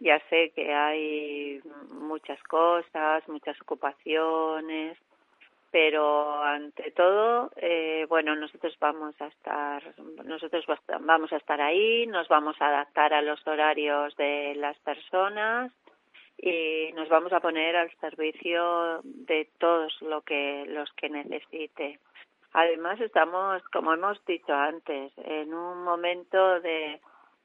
Ya 0.00 0.18
sé 0.30 0.50
que 0.54 0.72
hay 0.72 1.60
muchas 2.00 2.42
cosas, 2.44 3.22
muchas 3.28 3.60
ocupaciones, 3.60 4.98
pero 5.72 6.42
ante 6.42 6.90
todo, 6.90 7.50
eh, 7.56 8.04
bueno, 8.06 8.36
nosotros 8.36 8.76
vamos 8.78 9.18
a 9.22 9.26
estar, 9.28 9.82
nosotros 10.22 10.66
vamos 11.00 11.32
a 11.32 11.38
estar 11.38 11.62
ahí, 11.62 12.06
nos 12.06 12.28
vamos 12.28 12.60
a 12.60 12.68
adaptar 12.68 13.14
a 13.14 13.22
los 13.22 13.44
horarios 13.46 14.14
de 14.16 14.54
las 14.56 14.78
personas 14.80 15.72
y 16.36 16.92
nos 16.92 17.08
vamos 17.08 17.32
a 17.32 17.40
poner 17.40 17.74
al 17.74 17.90
servicio 18.00 19.00
de 19.02 19.48
todos 19.58 19.96
lo 20.02 20.20
que 20.20 20.66
los 20.68 20.92
que 20.92 21.08
necesite. 21.08 21.98
Además 22.52 23.00
estamos, 23.00 23.62
como 23.72 23.94
hemos 23.94 24.22
dicho 24.26 24.52
antes, 24.52 25.10
en 25.24 25.54
un 25.54 25.84
momento 25.84 26.60
de, 26.60 27.00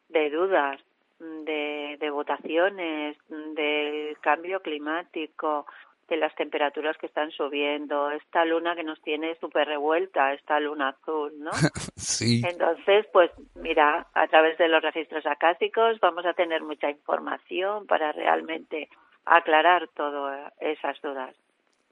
de 0.09 0.29
dudas, 0.29 0.81
de, 1.19 1.95
de 1.97 2.09
votaciones, 2.09 3.15
del 3.29 4.19
cambio 4.19 4.61
climático, 4.61 5.65
de 6.08 6.17
las 6.17 6.34
temperaturas 6.36 6.96
que 6.98 7.08
están 7.08 7.32
subiendo, 7.32 8.10
esta 8.12 8.46
luna 8.46 8.76
que 8.76 8.84
nos 8.84 9.02
tiene 9.02 9.36
súper 9.39 9.67
revuelta, 9.67 10.34
esta 10.34 10.60
luna 10.60 10.89
azul, 10.89 11.34
¿no? 11.39 11.52
sí. 11.96 12.41
Entonces, 12.48 13.06
pues 13.12 13.32
mira, 13.56 14.08
a 14.13 14.28
través 14.28 14.58
de 14.58 14.67
los 14.70 14.82
registros 14.82 15.26
acásicos 15.26 16.00
vamos 16.02 16.26
a 16.26 16.34
tener 16.34 16.63
mucha 16.63 16.89
información 16.89 17.86
para 17.88 18.12
realmente 18.12 18.89
aclarar 19.26 19.89
todas 19.96 20.54
esas 20.60 21.00
dudas. 21.02 21.36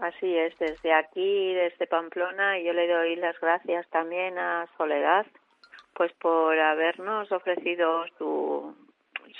Así 0.00 0.36
es, 0.36 0.56
desde 0.58 0.92
aquí, 0.94 1.54
desde 1.54 1.86
Pamplona, 1.88 2.60
yo 2.60 2.72
le 2.72 2.86
doy 2.86 3.16
las 3.16 3.38
gracias 3.40 3.88
también 3.90 4.38
a 4.38 4.66
Soledad, 4.76 5.26
pues 5.94 6.12
por 6.20 6.56
habernos 6.58 7.32
ofrecido 7.32 8.04
su, 8.16 8.76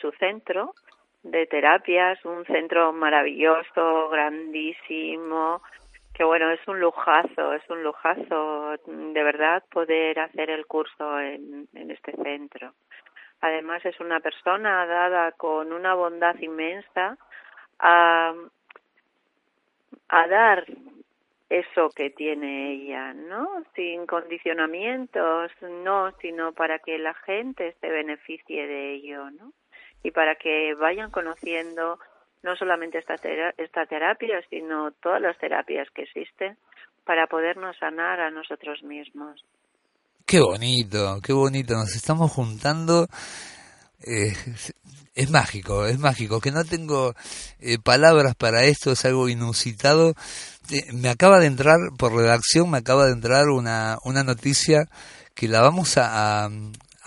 su 0.00 0.10
centro 0.12 0.74
de 1.22 1.46
terapias, 1.46 2.24
un 2.24 2.44
centro 2.44 2.92
maravilloso, 2.92 4.08
grandísimo, 4.08 5.62
que 6.14 6.24
bueno, 6.24 6.50
es 6.50 6.66
un 6.66 6.80
lujazo, 6.80 7.52
es 7.54 7.62
un 7.70 7.82
lujazo 7.82 8.76
de 8.86 9.22
verdad 9.22 9.62
poder 9.70 10.18
hacer 10.18 10.50
el 10.50 10.66
curso 10.66 11.20
en, 11.20 11.68
este 11.72 12.12
centro. 12.22 12.74
Además 13.40 13.84
es 13.84 13.98
una 14.00 14.18
persona 14.20 14.84
dada 14.86 15.32
con 15.32 15.72
una 15.72 15.94
bondad 15.94 16.36
inmensa 16.40 17.16
a, 17.78 18.34
a 20.08 20.26
dar 20.26 20.66
eso 21.48 21.88
que 21.94 22.10
tiene 22.10 22.72
ella, 22.72 23.14
¿no? 23.14 23.62
Sin 23.74 24.06
condicionamientos, 24.06 25.52
no, 25.62 26.10
sino 26.20 26.52
para 26.52 26.80
que 26.80 26.98
la 26.98 27.14
gente 27.14 27.76
se 27.80 27.88
beneficie 27.88 28.66
de 28.66 28.94
ello, 28.94 29.30
¿no? 29.30 29.52
Y 30.02 30.10
para 30.10 30.36
que 30.36 30.74
vayan 30.74 31.10
conociendo 31.10 31.98
no 32.42 32.56
solamente 32.56 32.98
esta, 32.98 33.16
esta 33.56 33.86
terapia, 33.86 34.40
sino 34.48 34.92
todas 35.02 35.20
las 35.20 35.36
terapias 35.38 35.88
que 35.90 36.02
existen 36.02 36.56
para 37.04 37.26
podernos 37.26 37.76
sanar 37.78 38.20
a 38.20 38.30
nosotros 38.30 38.82
mismos. 38.82 39.44
Qué 40.24 40.40
bonito, 40.40 41.20
qué 41.22 41.32
bonito, 41.32 41.74
nos 41.74 41.96
estamos 41.96 42.30
juntando. 42.30 43.06
Eh, 44.06 44.34
es 45.14 45.30
mágico, 45.30 45.86
es 45.86 45.98
mágico, 45.98 46.40
que 46.40 46.52
no 46.52 46.64
tengo 46.64 47.14
eh, 47.60 47.78
palabras 47.82 48.34
para 48.36 48.64
esto, 48.64 48.92
es 48.92 49.04
algo 49.04 49.28
inusitado. 49.28 50.14
Eh, 50.70 50.92
me 50.92 51.08
acaba 51.08 51.40
de 51.40 51.46
entrar, 51.46 51.78
por 51.98 52.14
redacción, 52.14 52.70
me 52.70 52.78
acaba 52.78 53.06
de 53.06 53.12
entrar 53.12 53.48
una, 53.48 53.98
una 54.04 54.22
noticia 54.22 54.84
que 55.34 55.48
la 55.48 55.62
vamos 55.62 55.96
a, 55.96 56.44
a 56.44 56.50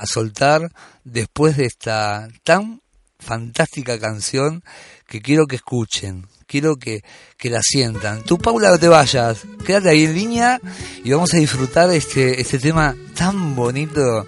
soltar 0.06 0.72
después 1.04 1.58
de 1.58 1.66
esta 1.66 2.28
tan 2.44 2.82
fantástica 3.20 4.00
canción 4.00 4.64
que 5.08 5.22
quiero 5.22 5.46
que 5.46 5.58
escuchen, 5.58 6.28
quiero 6.48 6.76
que, 6.76 7.02
que 7.38 7.50
la 7.50 7.62
sientan. 7.62 8.24
Tú, 8.24 8.38
Paula, 8.38 8.72
no 8.72 8.80
te 8.80 8.88
vayas, 8.88 9.44
quédate 9.66 9.90
ahí 9.90 10.06
en 10.06 10.14
línea 10.14 10.60
y 11.04 11.12
vamos 11.12 11.34
a 11.34 11.38
disfrutar 11.38 11.90
este, 11.92 12.42
este 12.42 12.60
tema 12.60 12.96
tan 13.16 13.56
bonito, 13.56 14.26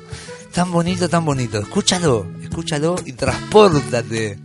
tan 0.54 0.72
bonito, 0.72 1.10
tan 1.10 1.26
bonito. 1.26 1.60
Escúchalo, 1.60 2.28
escúchalo 2.42 2.96
y 3.06 3.14
transpórtate. 3.14 4.40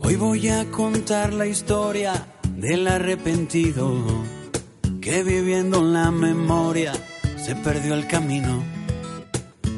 Hoy 0.00 0.16
voy 0.16 0.48
a 0.48 0.64
contar 0.70 1.32
la 1.32 1.46
historia 1.46 2.26
del 2.56 2.88
arrepentido 2.88 4.24
que 5.00 5.22
viviendo 5.22 5.78
en 5.78 5.92
la 5.92 6.10
memoria 6.10 6.92
se 7.42 7.54
perdió 7.56 7.94
el 7.94 8.06
camino. 8.06 8.79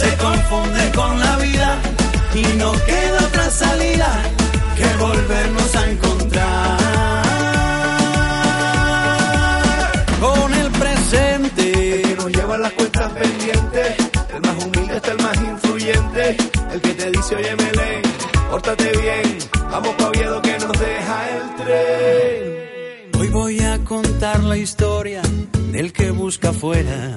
se 0.00 0.16
confunden 0.16 0.92
con 0.92 1.20
la 1.20 1.36
vida 1.36 1.78
y 2.34 2.42
no 2.56 2.72
queda 2.72 3.18
otra 3.28 3.50
salida 3.50 4.10
que 4.76 4.88
volvernos 5.04 5.76
a 5.76 5.90
encontrar 5.90 6.78
con 10.20 10.54
el 10.54 10.70
presente 10.70 11.62
que 12.06 12.14
nos 12.16 12.30
lleva 12.32 12.56
las 12.58 12.72
cuentas 12.72 13.12
pendientes. 13.12 13.88
El 14.34 14.40
más 14.40 14.64
humilde 14.64 14.96
está 14.96 15.12
el 15.12 15.22
más 15.22 15.36
influyente. 15.36 16.36
El 16.72 16.80
que 16.80 16.92
te 16.94 17.10
dice, 17.10 17.36
oye, 17.36 17.56
Melén, 17.56 18.02
pórtate 18.50 18.88
bien. 19.02 19.38
Vamos 19.70 19.94
pa' 19.96 20.08
Oviedo 20.08 20.42
que 20.42 20.58
nos 20.58 20.78
deja 20.78 21.16
el 21.36 21.44
tren. 21.60 23.20
Hoy 23.20 23.28
voy 23.28 23.60
a 23.60 23.78
contar 23.84 24.40
la 24.44 24.56
historia 24.56 25.20
del 25.72 25.92
que 25.92 26.10
busca 26.10 26.50
afuera, 26.50 27.16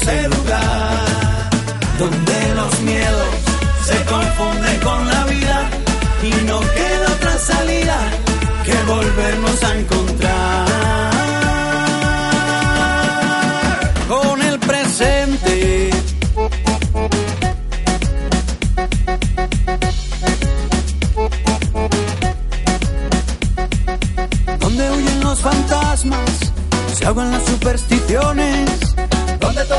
ese 0.00 0.28
lugar 0.28 1.50
donde 1.98 2.54
los 2.54 2.80
miedos 2.80 3.34
se 3.84 4.04
confunden 4.04 4.80
con 4.80 5.08
la 5.08 5.24
vida 5.24 5.70
y 6.22 6.30
no 6.46 6.60
queda 6.60 7.06
otra 7.16 7.38
salida 7.38 7.98
que 8.64 8.74
volvernos 8.86 9.64
a 9.64 9.78
encontrar 9.78 10.68
con 14.08 14.42
el 14.42 14.58
presente. 14.60 15.90
Donde 24.60 24.90
huyen 24.90 25.20
los 25.20 25.38
fantasmas, 25.40 26.30
se 26.94 27.06
ahogan 27.06 27.32
las 27.32 27.44
supersticiones. 27.46 28.87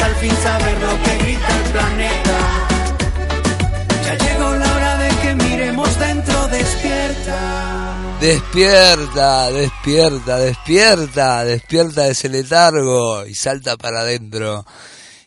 Al 0.00 0.14
fin 0.16 0.36
saber 0.36 0.80
lo 0.80 1.02
que 1.02 1.18
grita 1.18 1.48
el 1.56 1.72
planeta. 1.72 2.68
Ya 4.04 4.14
llegó 4.14 4.54
la 4.56 4.76
hora 4.76 4.98
de 4.98 5.08
que 5.22 5.34
miremos 5.34 5.98
dentro, 5.98 6.48
despierta. 6.48 8.16
Despierta, 8.20 9.50
despierta, 9.50 10.38
despierta, 10.38 11.44
despierta 11.44 12.02
de 12.04 12.10
ese 12.10 12.28
letargo 12.28 13.26
y 13.26 13.34
salta 13.34 13.76
para 13.76 14.00
adentro. 14.00 14.64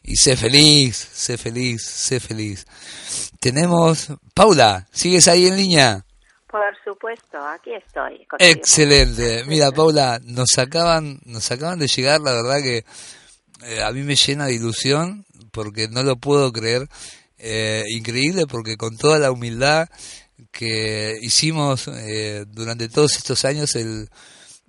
Y 0.04 0.16
sé 0.16 0.36
feliz, 0.36 0.96
sé 0.98 1.38
feliz, 1.38 1.84
sé 1.84 2.20
feliz. 2.20 2.66
Tenemos, 3.40 4.08
Paula, 4.34 4.88
¿sigues 4.92 5.28
ahí 5.28 5.48
en 5.48 5.56
línea? 5.56 6.04
Por 6.50 6.76
supuesto, 6.84 7.38
aquí 7.38 7.74
estoy. 7.74 8.26
contigo. 8.26 8.52
Excelente. 8.52 9.44
Mira, 9.46 9.72
Paula, 9.76 10.20
nos 10.24 10.58
acaban, 10.58 11.20
nos 11.26 11.52
acaban 11.52 11.78
de 11.78 11.88
llegar, 11.88 12.22
la 12.22 12.34
verdad 12.34 12.58
que 12.64 12.84
eh, 13.64 13.84
a 13.84 13.92
mí 13.92 14.04
me 14.04 14.16
llena 14.16 14.46
de 14.46 14.56
ilusión 14.56 15.26
porque 15.52 15.88
no 15.88 16.04
lo 16.04 16.18
puedo 16.18 16.52
creer. 16.52 16.88
Eh, 17.38 17.86
increíble 17.90 18.48
porque 18.48 18.76
con 18.76 18.98
toda 18.98 19.18
la 19.18 19.32
humildad 19.32 19.88
que 20.52 21.18
hicimos 21.22 21.88
eh, 21.88 22.46
durante 22.48 22.90
todos 22.90 23.16
estos 23.16 23.46
años 23.46 23.76
el, 23.76 24.10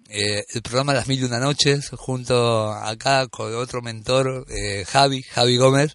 eh, 0.08 0.44
el 0.52 0.62
programa 0.62 0.94
Las 0.94 1.08
Mil 1.08 1.20
y 1.20 1.24
Una 1.24 1.38
Noches 1.38 1.90
junto 1.92 2.72
acá 2.72 3.26
con 3.28 3.54
otro 3.54 3.82
mentor, 3.82 4.46
eh, 4.48 4.84
Javi, 4.86 5.22
Javi 5.22 5.56
Gómez, 5.56 5.94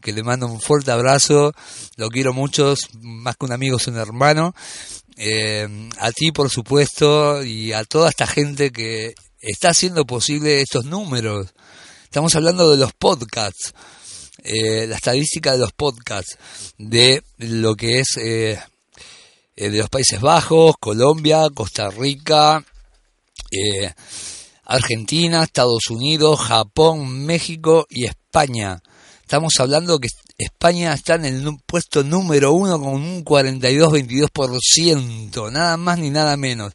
que 0.00 0.12
le 0.12 0.22
mando 0.22 0.46
un 0.46 0.60
fuerte 0.60 0.90
abrazo, 0.90 1.52
lo 1.96 2.08
quiero 2.08 2.32
mucho, 2.32 2.74
más 3.00 3.36
que 3.36 3.46
un 3.46 3.52
amigo 3.52 3.76
es 3.76 3.86
un 3.86 3.96
hermano, 3.96 4.54
a 5.98 6.12
ti 6.12 6.32
por 6.32 6.50
supuesto 6.50 7.44
y 7.44 7.72
a 7.72 7.84
toda 7.84 8.10
esta 8.10 8.26
gente 8.26 8.72
que 8.72 9.14
está 9.40 9.70
haciendo 9.70 10.04
posible 10.04 10.60
estos 10.60 10.84
números. 10.84 11.54
Estamos 12.12 12.34
hablando 12.34 12.70
de 12.70 12.76
los 12.76 12.92
podcasts, 12.92 13.72
eh, 14.44 14.86
la 14.86 14.96
estadística 14.96 15.52
de 15.52 15.58
los 15.58 15.72
podcasts, 15.72 16.36
de 16.76 17.22
lo 17.38 17.74
que 17.74 18.00
es 18.00 18.18
eh, 18.18 18.60
eh, 19.56 19.70
de 19.70 19.78
los 19.78 19.88
Países 19.88 20.20
Bajos, 20.20 20.74
Colombia, 20.78 21.48
Costa 21.54 21.88
Rica, 21.88 22.62
eh, 23.50 23.90
Argentina, 24.64 25.42
Estados 25.42 25.86
Unidos, 25.88 26.38
Japón, 26.38 27.24
México 27.24 27.86
y 27.88 28.04
España. 28.04 28.82
Estamos 29.22 29.54
hablando 29.58 29.98
que 29.98 30.08
España 30.36 30.92
está 30.92 31.14
en 31.14 31.24
el 31.24 31.48
puesto 31.64 32.04
número 32.04 32.52
uno 32.52 32.78
con 32.78 32.92
un 32.92 33.24
42-22%, 33.24 35.50
nada 35.50 35.78
más 35.78 35.98
ni 35.98 36.10
nada 36.10 36.36
menos. 36.36 36.74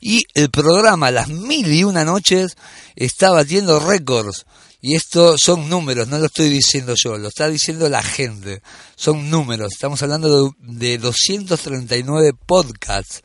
Y 0.00 0.22
el 0.32 0.48
programa 0.48 1.10
Las 1.10 1.28
Mil 1.28 1.70
y 1.70 1.84
Una 1.84 2.06
Noches 2.06 2.56
está 2.96 3.30
batiendo 3.30 3.78
récords. 3.78 4.46
Y 4.82 4.94
esto 4.94 5.36
son 5.36 5.68
números, 5.68 6.08
no 6.08 6.18
lo 6.18 6.26
estoy 6.26 6.48
diciendo 6.48 6.94
yo, 6.96 7.18
lo 7.18 7.28
está 7.28 7.48
diciendo 7.48 7.88
la 7.88 8.02
gente. 8.02 8.62
Son 8.96 9.28
números, 9.30 9.72
estamos 9.72 10.02
hablando 10.02 10.54
de, 10.58 10.88
de 10.88 10.98
239 10.98 12.32
podcasts. 12.46 13.22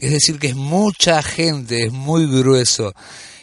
Es 0.00 0.10
decir, 0.10 0.38
que 0.38 0.48
es 0.48 0.56
mucha 0.56 1.22
gente, 1.22 1.84
es 1.84 1.92
muy 1.92 2.26
grueso. 2.26 2.92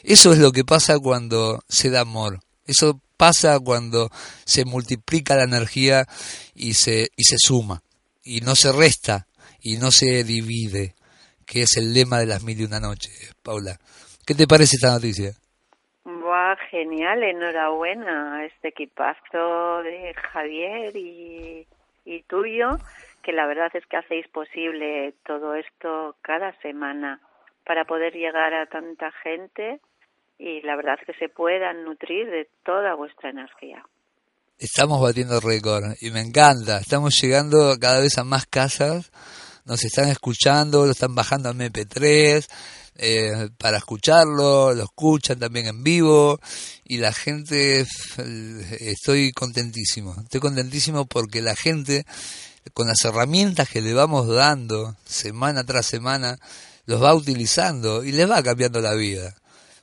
Eso 0.03 0.33
es 0.33 0.39
lo 0.39 0.51
que 0.51 0.65
pasa 0.65 0.99
cuando 0.99 1.63
se 1.69 1.89
da 1.89 2.01
amor. 2.01 2.41
Eso 2.65 3.01
pasa 3.17 3.59
cuando 3.59 4.11
se 4.45 4.65
multiplica 4.65 5.35
la 5.35 5.43
energía 5.43 6.07
y 6.55 6.73
se, 6.73 7.11
y 7.15 7.23
se 7.23 7.37
suma. 7.39 7.83
Y 8.23 8.41
no 8.41 8.55
se 8.55 8.71
resta. 8.71 9.27
y 9.61 9.77
no 9.77 9.91
se 9.91 10.23
divide, 10.23 10.95
que 11.45 11.63
es 11.63 11.77
el 11.77 11.93
lema 11.93 12.19
de 12.19 12.27
las 12.27 12.43
mil 12.43 12.61
y 12.61 12.63
una 12.63 12.79
noches, 12.79 13.11
Paula. 13.43 13.79
¿Qué 14.25 14.33
te 14.33 14.47
parece 14.47 14.75
esta 14.77 14.91
noticia? 14.91 15.35
Genial, 16.69 17.23
enhorabuena 17.23 18.37
a 18.37 18.45
este 18.45 18.69
equipazo 18.69 19.81
de 19.83 20.13
Javier 20.13 20.95
y, 20.95 21.65
y 22.05 22.23
tuyo, 22.23 22.77
que 23.23 23.31
la 23.31 23.45
verdad 23.47 23.69
es 23.73 23.85
que 23.85 23.97
hacéis 23.97 24.27
posible 24.29 25.13
todo 25.25 25.55
esto 25.55 26.15
cada 26.21 26.53
semana 26.61 27.19
para 27.65 27.85
poder 27.85 28.13
llegar 28.13 28.53
a 28.53 28.65
tanta 28.67 29.11
gente 29.23 29.79
y 30.39 30.61
la 30.61 30.75
verdad 30.75 30.95
es 30.99 31.07
que 31.07 31.19
se 31.19 31.29
puedan 31.29 31.83
nutrir 31.83 32.29
de 32.29 32.47
toda 32.63 32.95
vuestra 32.95 33.29
energía. 33.29 33.83
Estamos 34.59 35.01
batiendo 35.01 35.39
récord 35.39 35.83
y 36.01 36.11
me 36.11 36.21
encanta, 36.21 36.79
estamos 36.79 37.13
llegando 37.21 37.75
cada 37.79 37.99
vez 37.99 38.17
a 38.17 38.23
más 38.23 38.45
casas, 38.47 39.11
nos 39.65 39.83
están 39.83 40.09
escuchando, 40.09 40.85
lo 40.85 40.91
están 40.91 41.13
bajando 41.13 41.49
a 41.49 41.53
MP3, 41.53 42.47
eh, 42.97 43.49
para 43.57 43.77
escucharlo, 43.77 44.73
lo 44.73 44.83
escuchan 44.83 45.39
también 45.39 45.67
en 45.67 45.83
vivo 45.83 46.39
y 46.83 46.97
la 46.97 47.13
gente, 47.13 47.85
estoy 48.79 49.31
contentísimo, 49.31 50.15
estoy 50.23 50.39
contentísimo 50.39 51.05
porque 51.05 51.41
la 51.41 51.55
gente 51.55 52.05
con 52.73 52.87
las 52.87 53.03
herramientas 53.05 53.69
que 53.69 53.81
le 53.81 53.93
vamos 53.93 54.27
dando 54.27 54.95
semana 55.05 55.63
tras 55.63 55.85
semana, 55.85 56.37
los 56.85 57.01
va 57.01 57.13
utilizando 57.13 58.03
y 58.03 58.11
les 58.11 58.29
va 58.29 58.43
cambiando 58.43 58.79
la 58.79 58.93
vida. 58.93 59.35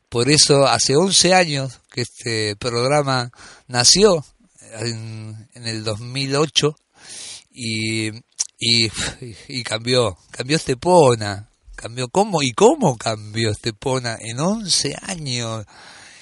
Por 0.08 0.28
eso 0.28 0.66
hace 0.66 0.96
11 0.96 1.34
años 1.34 1.80
que 1.90 2.02
este 2.02 2.56
programa 2.56 3.30
nació, 3.68 4.24
en, 4.78 5.48
en 5.54 5.66
el 5.66 5.84
2008, 5.84 6.76
y, 7.52 8.08
y, 8.58 8.90
y 9.48 9.62
cambió, 9.62 10.16
cambió 10.30 10.56
Estepona, 10.56 11.48
cambió 11.84 12.08
cómo 12.08 12.42
y 12.42 12.52
cómo 12.52 12.96
cambió 12.96 13.50
Estepona 13.50 14.16
en 14.18 14.40
11 14.40 14.96
años. 15.02 15.66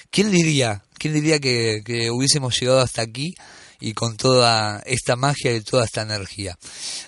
¿Quién 0.09 0.29
diría? 0.29 0.83
¿Quién 0.97 1.13
diría 1.13 1.39
que, 1.39 1.81
que 1.85 2.11
hubiésemos 2.11 2.59
llegado 2.59 2.81
hasta 2.81 3.01
aquí 3.01 3.33
y 3.79 3.93
con 3.93 4.17
toda 4.17 4.83
esta 4.85 5.15
magia 5.15 5.53
y 5.53 5.61
toda 5.61 5.85
esta 5.85 6.01
energía? 6.01 6.57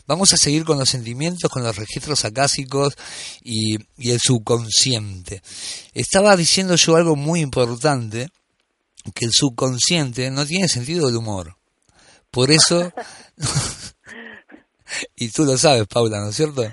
Vamos 0.07 0.31
a 0.31 0.37
seguir 0.37 0.63
con 0.63 0.79
los 0.79 0.87
sentimientos, 0.87 1.51
con 1.51 1.63
los 1.63 1.75
registros 1.75 2.23
acásicos 2.23 2.93
y, 3.43 3.75
y 3.97 4.11
el 4.11 4.21
subconsciente. 4.23 5.41
Estaba 5.93 6.37
diciendo 6.37 6.77
yo 6.77 6.95
algo 6.95 7.17
muy 7.17 7.41
importante, 7.41 8.29
que 9.13 9.25
el 9.25 9.31
subconsciente 9.33 10.31
no 10.31 10.45
tiene 10.45 10.69
sentido 10.69 11.07
del 11.07 11.17
humor. 11.17 11.57
Por 12.31 12.51
eso, 12.51 12.89
y 15.17 15.27
tú 15.27 15.43
lo 15.43 15.57
sabes, 15.57 15.87
Paula, 15.87 16.21
¿no 16.21 16.29
es 16.29 16.37
cierto? 16.37 16.63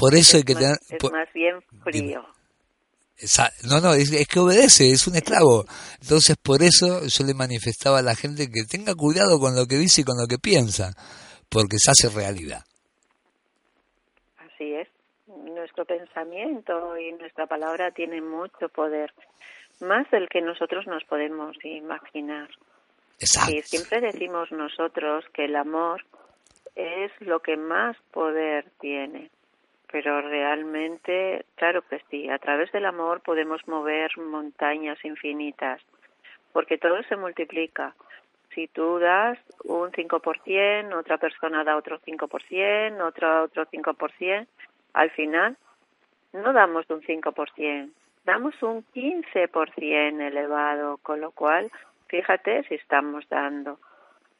Por 0.00 0.14
eso 0.14 0.38
hay 0.38 0.44
que 0.44 0.54
más, 0.54 0.62
tener... 0.62 0.78
Es 0.88 1.12
más 1.12 1.32
bien 1.34 1.60
frío. 1.84 2.24
No, 3.68 3.80
no, 3.80 3.92
es, 3.92 4.10
que 4.26 4.40
obedece, 4.40 4.90
es 4.90 5.06
un 5.06 5.14
esclavo. 5.14 5.66
Entonces, 6.00 6.36
por 6.38 6.62
eso 6.62 7.06
yo 7.06 7.24
le 7.26 7.34
manifestaba 7.34 7.98
a 7.98 8.02
la 8.02 8.14
gente 8.14 8.48
que 8.48 8.64
tenga 8.64 8.94
cuidado 8.94 9.38
con 9.38 9.54
lo 9.54 9.66
que 9.66 9.76
dice 9.76 10.00
y 10.00 10.04
con 10.04 10.16
lo 10.16 10.26
que 10.26 10.38
piensa, 10.38 10.92
porque 11.50 11.76
se 11.76 11.90
hace 11.90 12.08
realidad. 12.08 12.64
Así 14.38 14.72
es. 14.72 14.88
Nuestro 15.26 15.84
pensamiento 15.84 16.96
y 16.96 17.12
nuestra 17.12 17.46
palabra 17.46 17.90
tienen 17.90 18.26
mucho 18.26 18.70
poder, 18.70 19.12
más 19.80 20.10
del 20.10 20.30
que 20.30 20.40
nosotros 20.40 20.86
nos 20.86 21.04
podemos 21.04 21.54
imaginar. 21.62 22.48
Exacto. 23.18 23.54
Y 23.54 23.60
siempre 23.62 24.00
decimos 24.00 24.50
nosotros 24.50 25.26
que 25.34 25.44
el 25.44 25.56
amor 25.56 26.02
es 26.74 27.12
lo 27.20 27.40
que 27.40 27.58
más 27.58 27.98
poder 28.12 28.64
tiene 28.80 29.30
pero 29.90 30.20
realmente, 30.22 31.44
claro 31.56 31.82
que 31.82 32.00
sí, 32.10 32.28
a 32.28 32.38
través 32.38 32.70
del 32.72 32.86
amor 32.86 33.20
podemos 33.22 33.66
mover 33.66 34.16
montañas 34.18 35.04
infinitas, 35.04 35.80
porque 36.52 36.78
todo 36.78 37.02
se 37.04 37.16
multiplica. 37.16 37.94
Si 38.54 38.68
tú 38.68 38.98
das 38.98 39.38
un 39.64 39.90
5%, 39.90 40.94
otra 40.94 41.18
persona 41.18 41.64
da 41.64 41.76
otro 41.76 42.00
5%, 42.00 43.00
otra 43.02 43.42
otro 43.42 43.66
5%, 43.66 44.46
al 44.92 45.10
final 45.10 45.56
no 46.32 46.52
damos 46.52 46.88
un 46.90 47.00
5%, 47.00 47.90
damos 48.24 48.62
un 48.62 48.84
15% 48.94 50.20
elevado, 50.20 50.98
con 50.98 51.20
lo 51.20 51.32
cual, 51.32 51.70
fíjate 52.08 52.64
si 52.64 52.74
estamos 52.74 53.28
dando. 53.28 53.78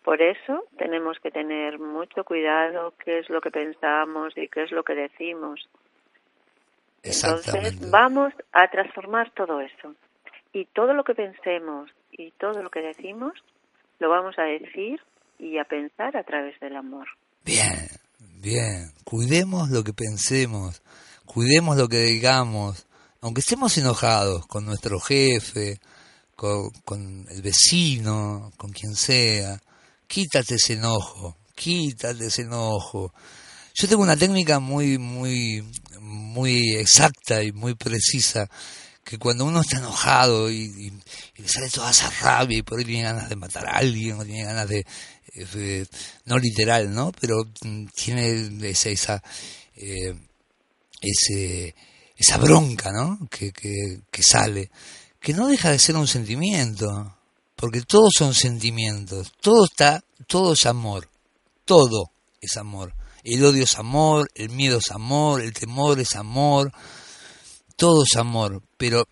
Por 0.04 0.22
eso 0.22 0.64
tenemos 0.78 1.18
que 1.22 1.30
tener 1.30 1.78
mucho 1.78 2.24
cuidado 2.24 2.94
qué 3.04 3.18
es 3.18 3.28
lo 3.28 3.40
que 3.40 3.50
pensamos 3.50 4.32
y 4.36 4.48
qué 4.48 4.62
es 4.62 4.72
lo 4.72 4.82
que 4.82 4.94
decimos. 4.94 5.68
Entonces 7.02 7.90
vamos 7.90 8.32
a 8.52 8.68
transformar 8.70 9.30
todo 9.32 9.60
eso. 9.60 9.94
Y 10.52 10.64
todo 10.66 10.94
lo 10.94 11.04
que 11.04 11.14
pensemos 11.14 11.90
y 12.12 12.30
todo 12.32 12.62
lo 12.62 12.70
que 12.70 12.80
decimos 12.80 13.32
lo 13.98 14.08
vamos 14.08 14.38
a 14.38 14.42
decir 14.42 15.00
y 15.38 15.58
a 15.58 15.64
pensar 15.64 16.16
a 16.16 16.24
través 16.24 16.58
del 16.60 16.76
amor. 16.76 17.06
Bien, 17.44 17.88
bien. 18.40 18.90
Cuidemos 19.04 19.70
lo 19.70 19.84
que 19.84 19.92
pensemos, 19.92 20.82
cuidemos 21.26 21.76
lo 21.76 21.88
que 21.88 21.98
digamos, 21.98 22.86
aunque 23.20 23.40
estemos 23.40 23.76
enojados 23.76 24.46
con 24.46 24.64
nuestro 24.64 24.98
jefe, 24.98 25.78
con, 26.36 26.70
con 26.84 27.26
el 27.30 27.42
vecino, 27.42 28.50
con 28.56 28.72
quien 28.72 28.94
sea 28.94 29.60
quítate 30.10 30.56
ese 30.56 30.72
enojo, 30.72 31.38
quítate 31.54 32.26
ese 32.26 32.42
enojo. 32.42 33.14
Yo 33.74 33.88
tengo 33.88 34.02
una 34.02 34.16
técnica 34.16 34.58
muy, 34.58 34.98
muy, 34.98 35.64
muy 36.00 36.74
exacta 36.74 37.44
y 37.44 37.52
muy 37.52 37.76
precisa, 37.76 38.50
que 39.04 39.18
cuando 39.18 39.44
uno 39.44 39.60
está 39.60 39.78
enojado 39.78 40.50
y, 40.50 40.92
le 41.36 41.48
sale 41.48 41.70
toda 41.70 41.92
esa 41.92 42.10
rabia 42.10 42.58
y 42.58 42.62
por 42.62 42.80
ahí 42.80 42.84
tiene 42.84 43.04
ganas 43.04 43.28
de 43.28 43.36
matar 43.36 43.66
a 43.68 43.78
alguien 43.78 44.18
o 44.18 44.24
tiene 44.24 44.44
ganas 44.44 44.68
de, 44.68 44.84
no 46.24 46.38
literal, 46.38 46.92
¿no? 46.92 47.12
Pero 47.12 47.44
mm, 47.62 47.86
tiene 47.94 48.68
esa, 48.68 48.88
esa, 48.90 49.22
eh, 49.76 50.12
ese, 51.00 51.74
esa 52.16 52.36
bronca, 52.38 52.90
¿no? 52.90 53.28
Que, 53.30 53.52
que, 53.52 54.00
que 54.10 54.22
sale, 54.24 54.72
que 55.20 55.34
no 55.34 55.46
deja 55.46 55.70
de 55.70 55.78
ser 55.78 55.96
un 55.96 56.08
sentimiento 56.08 57.16
porque 57.60 57.82
todos 57.82 58.14
son 58.16 58.32
sentimientos, 58.32 59.34
todo 59.38 59.66
está, 59.66 60.02
todo 60.26 60.54
es 60.54 60.64
amor, 60.64 61.10
todo 61.66 62.10
es 62.40 62.56
amor. 62.56 62.94
El 63.22 63.44
odio 63.44 63.64
es 63.64 63.74
amor, 63.74 64.30
el 64.34 64.48
miedo 64.48 64.78
es 64.78 64.90
amor, 64.90 65.42
el 65.42 65.52
temor 65.52 66.00
es 66.00 66.16
amor, 66.16 66.72
todo 67.76 68.04
es 68.04 68.16
amor, 68.16 68.62
pero 68.78 69.06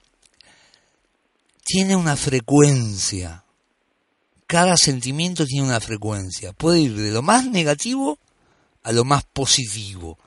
tiene 1.62 1.94
una 1.94 2.16
frecuencia. 2.16 3.44
Cada 4.46 4.78
sentimiento 4.78 5.44
tiene 5.44 5.66
una 5.66 5.80
frecuencia. 5.80 6.54
Puede 6.54 6.80
ir 6.80 6.96
de 6.96 7.10
lo 7.10 7.20
más 7.20 7.44
negativo 7.44 8.18
a 8.82 8.92
lo 8.92 9.04
más 9.04 9.24
positivo. 9.24 10.18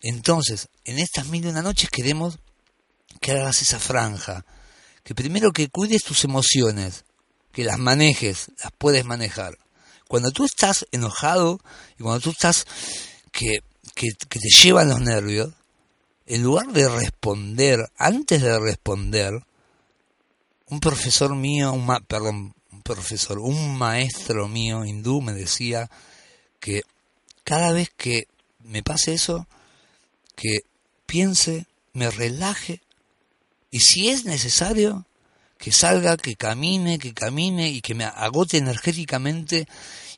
Entonces, 0.00 0.70
en 0.84 0.98
estas 0.98 1.26
mil 1.26 1.44
y 1.44 1.48
una 1.48 1.62
noches 1.62 1.88
queremos 1.88 2.40
que 3.20 3.30
hagas 3.30 3.62
esa 3.62 3.78
franja, 3.78 4.44
que 5.10 5.14
primero 5.16 5.50
que 5.50 5.68
cuides 5.68 6.04
tus 6.04 6.22
emociones, 6.22 7.04
que 7.50 7.64
las 7.64 7.80
manejes, 7.80 8.52
las 8.62 8.70
puedes 8.78 9.04
manejar. 9.04 9.58
Cuando 10.06 10.30
tú 10.30 10.44
estás 10.44 10.86
enojado 10.92 11.58
y 11.98 12.04
cuando 12.04 12.20
tú 12.20 12.30
estás 12.30 12.64
que, 13.32 13.58
que, 13.96 14.12
te 14.12 14.48
llevan 14.62 14.88
los 14.88 15.00
nervios, 15.00 15.52
en 16.26 16.44
lugar 16.44 16.68
de 16.68 16.88
responder, 16.88 17.80
antes 17.98 18.40
de 18.40 18.56
responder, 18.60 19.32
un 20.68 20.78
profesor 20.78 21.34
mío, 21.34 21.72
un 21.72 21.88
perdón, 22.06 22.54
un 22.70 22.82
profesor, 22.82 23.40
un 23.40 23.76
maestro 23.76 24.46
mío 24.46 24.84
hindú 24.84 25.22
me 25.22 25.32
decía 25.32 25.90
que 26.60 26.82
cada 27.42 27.72
vez 27.72 27.90
que 27.96 28.28
me 28.60 28.84
pase 28.84 29.14
eso, 29.14 29.48
que 30.36 30.60
piense, 31.04 31.66
me 31.94 32.12
relaje 32.12 32.80
y 33.70 33.80
si 33.80 34.08
es 34.08 34.24
necesario, 34.24 35.06
que 35.60 35.72
salga, 35.72 36.16
que 36.16 36.36
camine, 36.36 36.98
que 36.98 37.12
camine 37.12 37.68
y 37.68 37.82
que 37.82 37.94
me 37.94 38.04
agote 38.04 38.56
energéticamente 38.56 39.68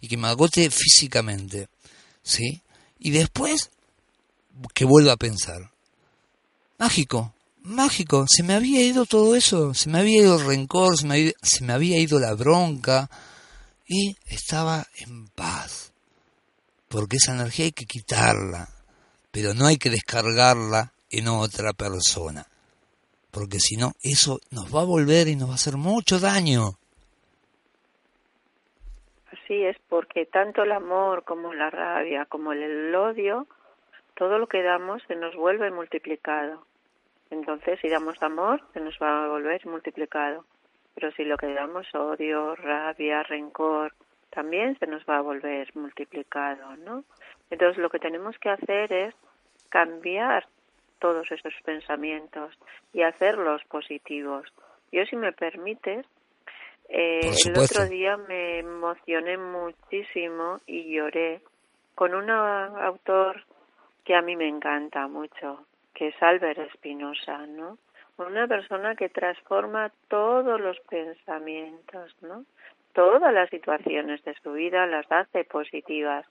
y 0.00 0.08
que 0.08 0.16
me 0.16 0.28
agote 0.28 0.70
físicamente. 0.70 1.68
¿Sí? 2.22 2.62
Y 3.00 3.10
después 3.10 3.70
que 4.72 4.84
vuelva 4.84 5.12
a 5.12 5.16
pensar. 5.16 5.72
Mágico, 6.78 7.34
mágico, 7.62 8.26
se 8.28 8.42
me 8.42 8.54
había 8.54 8.82
ido 8.82 9.04
todo 9.04 9.34
eso, 9.34 9.74
se 9.74 9.88
me 9.88 9.98
había 9.98 10.22
ido 10.22 10.38
el 10.38 10.46
rencor, 10.46 10.96
se 10.96 11.06
me 11.06 11.14
había, 11.14 11.32
se 11.42 11.64
me 11.64 11.72
había 11.72 11.98
ido 11.98 12.20
la 12.20 12.34
bronca 12.34 13.10
y 13.86 14.16
estaba 14.26 14.86
en 14.96 15.26
paz. 15.28 15.90
Porque 16.88 17.16
esa 17.16 17.32
energía 17.32 17.66
hay 17.66 17.72
que 17.72 17.86
quitarla, 17.86 18.68
pero 19.30 19.54
no 19.54 19.66
hay 19.66 19.76
que 19.76 19.90
descargarla 19.90 20.92
en 21.10 21.28
otra 21.28 21.72
persona 21.72 22.46
porque 23.32 23.58
si 23.58 23.76
no, 23.76 23.92
eso 24.02 24.38
nos 24.50 24.74
va 24.74 24.82
a 24.82 24.84
volver 24.84 25.26
y 25.26 25.36
nos 25.36 25.48
va 25.48 25.52
a 25.52 25.56
hacer 25.56 25.76
mucho 25.76 26.20
daño. 26.20 26.76
así 29.32 29.64
es 29.64 29.76
porque 29.88 30.26
tanto 30.26 30.62
el 30.62 30.72
amor 30.72 31.24
como 31.24 31.52
la 31.54 31.70
rabia, 31.70 32.26
como 32.26 32.52
el 32.52 32.94
odio, 32.94 33.46
todo 34.14 34.38
lo 34.38 34.46
que 34.46 34.62
damos 34.62 35.02
se 35.08 35.16
nos 35.16 35.34
vuelve 35.34 35.70
multiplicado. 35.70 36.64
Entonces, 37.30 37.80
si 37.80 37.88
damos 37.88 38.22
amor, 38.22 38.62
se 38.74 38.80
nos 38.80 38.96
va 39.00 39.24
a 39.24 39.28
volver 39.28 39.66
multiplicado. 39.66 40.44
Pero 40.94 41.10
si 41.12 41.24
lo 41.24 41.38
que 41.38 41.54
damos 41.54 41.86
odio, 41.94 42.54
rabia, 42.54 43.22
rencor, 43.22 43.94
también 44.28 44.78
se 44.78 44.86
nos 44.86 45.02
va 45.04 45.16
a 45.16 45.22
volver 45.22 45.74
multiplicado, 45.74 46.76
¿no? 46.76 47.04
Entonces, 47.48 47.78
lo 47.78 47.88
que 47.88 47.98
tenemos 47.98 48.36
que 48.38 48.50
hacer 48.50 48.92
es 48.92 49.14
cambiar 49.70 50.46
todos 51.02 51.30
esos 51.32 51.52
pensamientos 51.64 52.56
y 52.92 53.02
hacerlos 53.02 53.60
positivos. 53.64 54.46
Yo, 54.92 55.04
si 55.04 55.16
me 55.16 55.32
permites, 55.32 56.06
eh, 56.88 57.32
el 57.44 57.58
otro 57.58 57.86
día 57.86 58.16
me 58.16 58.60
emocioné 58.60 59.36
muchísimo 59.36 60.60
y 60.64 60.94
lloré 60.94 61.40
con 61.96 62.14
un 62.14 62.30
autor 62.30 63.44
que 64.04 64.14
a 64.14 64.22
mí 64.22 64.36
me 64.36 64.46
encanta 64.48 65.08
mucho, 65.08 65.66
que 65.92 66.08
es 66.08 66.22
Albert 66.22 66.58
Espinosa, 66.72 67.46
¿no? 67.48 67.78
Una 68.18 68.46
persona 68.46 68.94
que 68.94 69.08
transforma 69.08 69.90
todos 70.06 70.60
los 70.60 70.78
pensamientos, 70.88 72.14
¿no? 72.20 72.44
Todas 72.92 73.34
las 73.34 73.50
situaciones 73.50 74.22
de 74.22 74.34
su 74.40 74.52
vida 74.52 74.86
las 74.86 75.10
hace 75.10 75.42
positivas. 75.44 76.26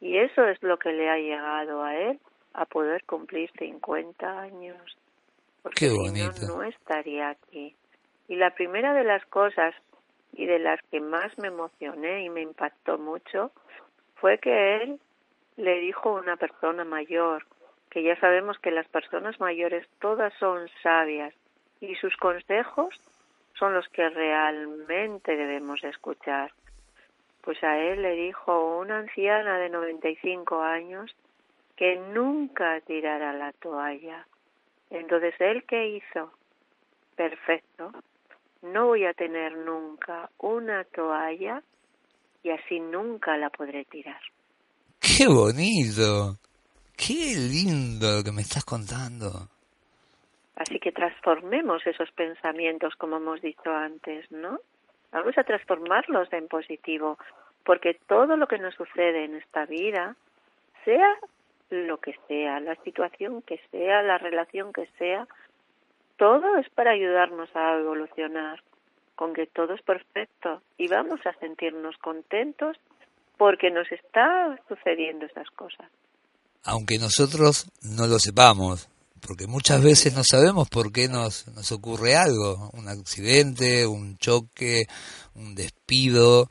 Y 0.00 0.16
eso 0.16 0.46
es 0.46 0.62
lo 0.62 0.78
que 0.78 0.92
le 0.92 1.10
ha 1.10 1.18
llegado 1.18 1.82
a 1.82 1.94
él 1.94 2.18
a 2.54 2.64
poder 2.66 3.04
cumplir 3.04 3.50
50 3.58 4.40
años. 4.40 4.96
Porque 5.62 5.86
Qué 5.86 5.92
bonito. 5.92 6.32
Si 6.32 6.46
no, 6.46 6.56
no 6.56 6.62
estaría 6.62 7.30
aquí. 7.30 7.74
Y 8.28 8.36
la 8.36 8.54
primera 8.54 8.92
de 8.94 9.04
las 9.04 9.24
cosas 9.26 9.74
y 10.32 10.46
de 10.46 10.58
las 10.58 10.80
que 10.90 11.00
más 11.00 11.36
me 11.38 11.48
emocioné 11.48 12.24
y 12.24 12.30
me 12.30 12.42
impactó 12.42 12.98
mucho 12.98 13.52
fue 14.16 14.38
que 14.38 14.76
él 14.76 15.00
le 15.56 15.80
dijo 15.80 16.10
a 16.10 16.20
una 16.20 16.36
persona 16.36 16.84
mayor, 16.84 17.44
que 17.90 18.02
ya 18.02 18.18
sabemos 18.20 18.58
que 18.58 18.70
las 18.70 18.86
personas 18.88 19.40
mayores 19.40 19.86
todas 20.00 20.32
son 20.38 20.68
sabias 20.82 21.34
y 21.80 21.94
sus 21.96 22.16
consejos 22.16 22.94
son 23.54 23.74
los 23.74 23.88
que 23.88 24.08
realmente 24.08 25.36
debemos 25.36 25.82
escuchar. 25.82 26.52
Pues 27.40 27.62
a 27.64 27.78
él 27.78 28.02
le 28.02 28.12
dijo 28.12 28.78
una 28.78 28.98
anciana 28.98 29.58
de 29.58 29.70
95 29.70 30.60
años 30.60 31.14
que 31.78 31.94
nunca 32.12 32.80
tirara 32.80 33.32
la 33.32 33.52
toalla. 33.52 34.26
Entonces, 34.90 35.32
¿él 35.38 35.62
qué 35.62 35.88
hizo? 35.88 36.32
Perfecto. 37.14 37.92
No 38.62 38.86
voy 38.86 39.04
a 39.04 39.14
tener 39.14 39.56
nunca 39.56 40.28
una 40.38 40.82
toalla 40.84 41.62
y 42.42 42.50
así 42.50 42.80
nunca 42.80 43.36
la 43.36 43.50
podré 43.50 43.84
tirar. 43.84 44.20
¡Qué 44.98 45.28
bonito! 45.28 46.36
¡Qué 46.96 47.36
lindo 47.36 48.16
lo 48.16 48.24
que 48.24 48.32
me 48.32 48.42
estás 48.42 48.64
contando! 48.64 49.48
Así 50.56 50.80
que 50.80 50.90
transformemos 50.90 51.86
esos 51.86 52.10
pensamientos, 52.10 52.96
como 52.96 53.18
hemos 53.18 53.40
dicho 53.40 53.70
antes, 53.70 54.28
¿no? 54.32 54.58
Vamos 55.12 55.38
a 55.38 55.44
transformarlos 55.44 56.32
en 56.32 56.48
positivo, 56.48 57.16
porque 57.64 57.94
todo 58.08 58.36
lo 58.36 58.48
que 58.48 58.58
nos 58.58 58.74
sucede 58.74 59.24
en 59.24 59.36
esta 59.36 59.64
vida, 59.66 60.16
sea 60.84 61.14
lo 61.70 61.98
que 61.98 62.14
sea, 62.26 62.60
la 62.60 62.76
situación 62.82 63.42
que 63.42 63.60
sea, 63.70 64.02
la 64.02 64.18
relación 64.18 64.72
que 64.72 64.88
sea, 64.98 65.26
todo 66.16 66.56
es 66.56 66.68
para 66.70 66.92
ayudarnos 66.92 67.48
a 67.54 67.78
evolucionar, 67.78 68.62
con 69.14 69.34
que 69.34 69.46
todo 69.46 69.74
es 69.74 69.82
perfecto 69.82 70.62
y 70.76 70.88
vamos 70.88 71.20
a 71.26 71.32
sentirnos 71.40 71.96
contentos 71.98 72.76
porque 73.36 73.70
nos 73.70 73.90
está 73.90 74.58
sucediendo 74.68 75.26
esas 75.26 75.48
cosas. 75.50 75.88
Aunque 76.64 76.98
nosotros 76.98 77.70
no 77.82 78.06
lo 78.06 78.18
sepamos, 78.18 78.88
porque 79.26 79.46
muchas 79.46 79.82
veces 79.82 80.14
no 80.14 80.22
sabemos 80.24 80.68
por 80.68 80.92
qué 80.92 81.08
nos, 81.08 81.46
nos 81.48 81.70
ocurre 81.72 82.16
algo, 82.16 82.70
un 82.74 82.88
accidente, 82.88 83.86
un 83.86 84.18
choque, 84.18 84.86
un 85.34 85.54
despido, 85.54 86.50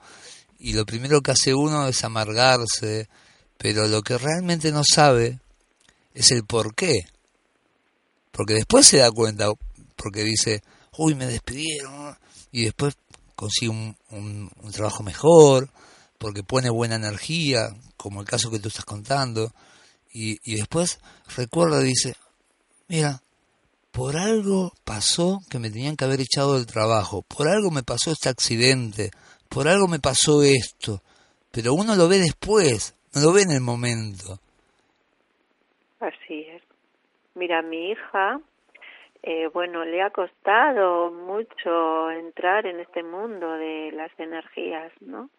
y 0.60 0.74
lo 0.74 0.86
primero 0.86 1.22
que 1.22 1.32
hace 1.32 1.54
uno 1.54 1.88
es 1.88 2.04
amargarse, 2.04 3.08
pero 3.58 3.88
lo 3.88 4.02
que 4.02 4.18
realmente 4.18 4.72
no 4.72 4.84
sabe 4.84 5.40
es 6.14 6.32
el 6.32 6.44
por 6.46 6.76
qué. 6.76 7.08
Porque 8.32 8.54
después 8.54 8.86
se 8.86 8.98
da 8.98 9.12
cuenta, 9.12 9.50
porque 9.96 10.24
dice, 10.24 10.64
uy, 10.98 11.16
me 11.16 11.26
despidieron, 11.26 12.18
y 12.52 12.66
después 12.66 12.96
consigue 13.36 13.70
un, 13.70 13.98
un, 14.12 14.52
un 14.62 14.72
trabajo 14.72 15.04
mejor, 15.04 15.70
porque 16.18 16.44
pone 16.44 16.70
buena 16.70 16.96
energía, 16.96 17.70
como 17.96 18.22
el 18.22 18.28
caso 18.28 18.50
que 18.50 18.60
tú 18.60 18.68
estás 18.68 18.86
contando, 18.86 19.54
y, 20.14 20.38
y 20.44 20.56
después 20.56 21.00
recuerda 21.36 21.80
dice, 21.80 22.16
mira, 22.88 23.22
por 23.92 24.18
algo 24.18 24.74
pasó 24.84 25.40
que 25.50 25.60
me 25.60 25.70
tenían 25.70 25.96
que 25.96 26.06
haber 26.06 26.22
echado 26.22 26.56
del 26.56 26.66
trabajo, 26.66 27.24
por 27.24 27.48
algo 27.48 27.72
me 27.72 27.84
pasó 27.84 28.12
este 28.12 28.30
accidente, 28.30 29.12
por 29.50 29.68
algo 29.68 29.88
me 29.88 30.00
pasó 30.00 30.44
esto, 30.44 31.02
pero 31.52 31.74
uno 31.74 31.96
lo 31.96 32.08
ve 32.08 32.20
después, 32.20 32.94
no 33.18 33.28
lo 33.28 33.34
ve 33.34 33.42
en 33.42 33.52
el 33.52 33.62
momento. 33.62 34.38
Así 36.00 36.42
es. 36.42 36.62
Mira, 37.34 37.62
mi 37.62 37.92
hija, 37.92 38.40
eh, 39.24 39.48
bueno, 39.52 39.86
le 39.86 40.02
ha 40.02 40.12
costado 40.12 41.12
mucho 41.12 42.12
entrar 42.12 42.68
en 42.68 42.80
este 42.80 43.02
mundo 43.04 43.52
de 43.54 43.92
las 43.94 44.12
energías, 44.20 44.92
¿no? 45.02 45.30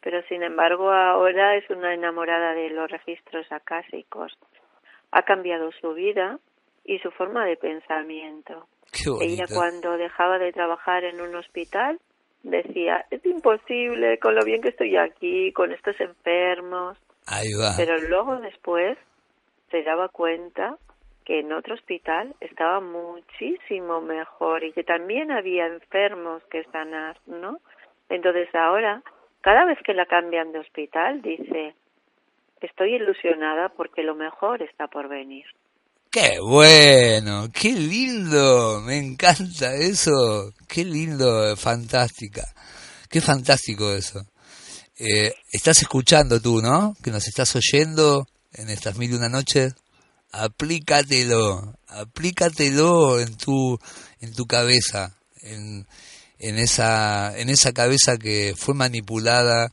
Pero 0.00 0.22
sin 0.28 0.42
embargo 0.42 0.92
ahora 0.92 1.56
es 1.56 1.68
una 1.70 1.94
enamorada 1.94 2.52
de 2.54 2.70
los 2.70 2.90
registros 2.90 3.50
acásicos. 3.50 4.38
Ha 5.10 5.22
cambiado 5.22 5.72
su 5.80 5.94
vida 5.94 6.38
y 6.84 6.98
su 6.98 7.10
forma 7.10 7.44
de 7.46 7.56
pensamiento. 7.56 8.68
Ella 9.20 9.46
cuando 9.52 9.96
dejaba 9.96 10.38
de 10.38 10.52
trabajar 10.52 11.04
en 11.04 11.20
un 11.20 11.34
hospital 11.34 11.98
decía, 12.44 13.06
es 13.10 13.24
imposible 13.24 14.18
con 14.18 14.34
lo 14.34 14.44
bien 14.44 14.60
que 14.60 14.68
estoy 14.68 14.96
aquí, 14.96 15.52
con 15.52 15.72
estos 15.72 15.98
enfermos. 16.00 16.98
Ahí 17.26 17.52
va. 17.54 17.74
Pero 17.76 17.98
luego 18.08 18.36
después 18.40 18.98
se 19.70 19.82
daba 19.82 20.08
cuenta 20.08 20.76
que 21.24 21.40
en 21.40 21.52
otro 21.52 21.74
hospital 21.74 22.34
estaba 22.40 22.80
muchísimo 22.80 24.00
mejor 24.00 24.62
y 24.62 24.72
que 24.72 24.84
también 24.84 25.32
había 25.32 25.66
enfermos 25.66 26.42
que 26.50 26.64
sanar, 26.64 27.18
¿no? 27.26 27.58
Entonces 28.10 28.54
ahora, 28.54 29.02
cada 29.40 29.64
vez 29.64 29.78
que 29.84 29.94
la 29.94 30.06
cambian 30.06 30.52
de 30.52 30.58
hospital, 30.58 31.22
dice, 31.22 31.74
estoy 32.60 32.96
ilusionada 32.96 33.70
porque 33.70 34.02
lo 34.02 34.14
mejor 34.14 34.62
está 34.62 34.86
por 34.88 35.08
venir. 35.08 35.46
Qué 36.10 36.38
bueno, 36.40 37.48
qué 37.52 37.70
lindo, 37.70 38.80
me 38.86 38.98
encanta 38.98 39.74
eso, 39.74 40.52
qué 40.68 40.84
lindo, 40.84 41.56
fantástica, 41.56 42.42
qué 43.10 43.20
fantástico 43.20 43.90
eso. 43.92 44.20
Eh, 44.96 45.34
estás 45.50 45.82
escuchando 45.82 46.40
tú, 46.40 46.62
¿no? 46.62 46.96
Que 47.02 47.10
nos 47.10 47.26
estás 47.26 47.54
oyendo 47.56 48.28
en 48.52 48.70
estas 48.70 48.96
mil 48.96 49.10
y 49.10 49.14
una 49.14 49.28
noches. 49.28 49.74
Aplícatelo, 50.30 51.76
aplícatelo 51.88 53.20
en 53.20 53.36
tu, 53.36 53.78
en 54.20 54.32
tu 54.34 54.46
cabeza, 54.46 55.14
en, 55.42 55.86
en 56.38 56.58
esa, 56.58 57.36
en 57.38 57.50
esa 57.50 57.72
cabeza 57.72 58.16
que 58.18 58.54
fue 58.56 58.74
manipulada, 58.74 59.72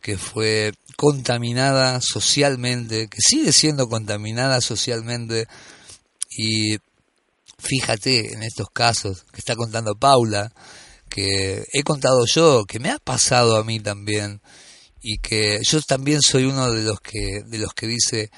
que 0.00 0.18
fue 0.18 0.72
contaminada 0.96 2.00
socialmente, 2.00 3.08
que 3.08 3.18
sigue 3.20 3.52
siendo 3.52 3.88
contaminada 3.88 4.60
socialmente 4.60 5.46
y 6.36 6.78
fíjate 7.58 8.34
en 8.34 8.42
estos 8.42 8.68
casos 8.72 9.24
que 9.32 9.38
está 9.38 9.54
contando 9.54 9.94
Paula, 9.94 10.52
que 11.12 11.66
he 11.70 11.82
contado 11.82 12.24
yo, 12.24 12.64
que 12.64 12.80
me 12.80 12.90
ha 12.90 12.98
pasado 12.98 13.58
a 13.58 13.64
mí 13.64 13.78
también 13.80 14.40
y 15.02 15.18
que 15.18 15.58
yo 15.62 15.82
también 15.82 16.22
soy 16.22 16.44
uno 16.44 16.72
de 16.72 16.82
los 16.84 17.00
que 17.00 17.42
de 17.44 17.58
los 17.58 17.74
que 17.74 17.86
dice 17.86 18.30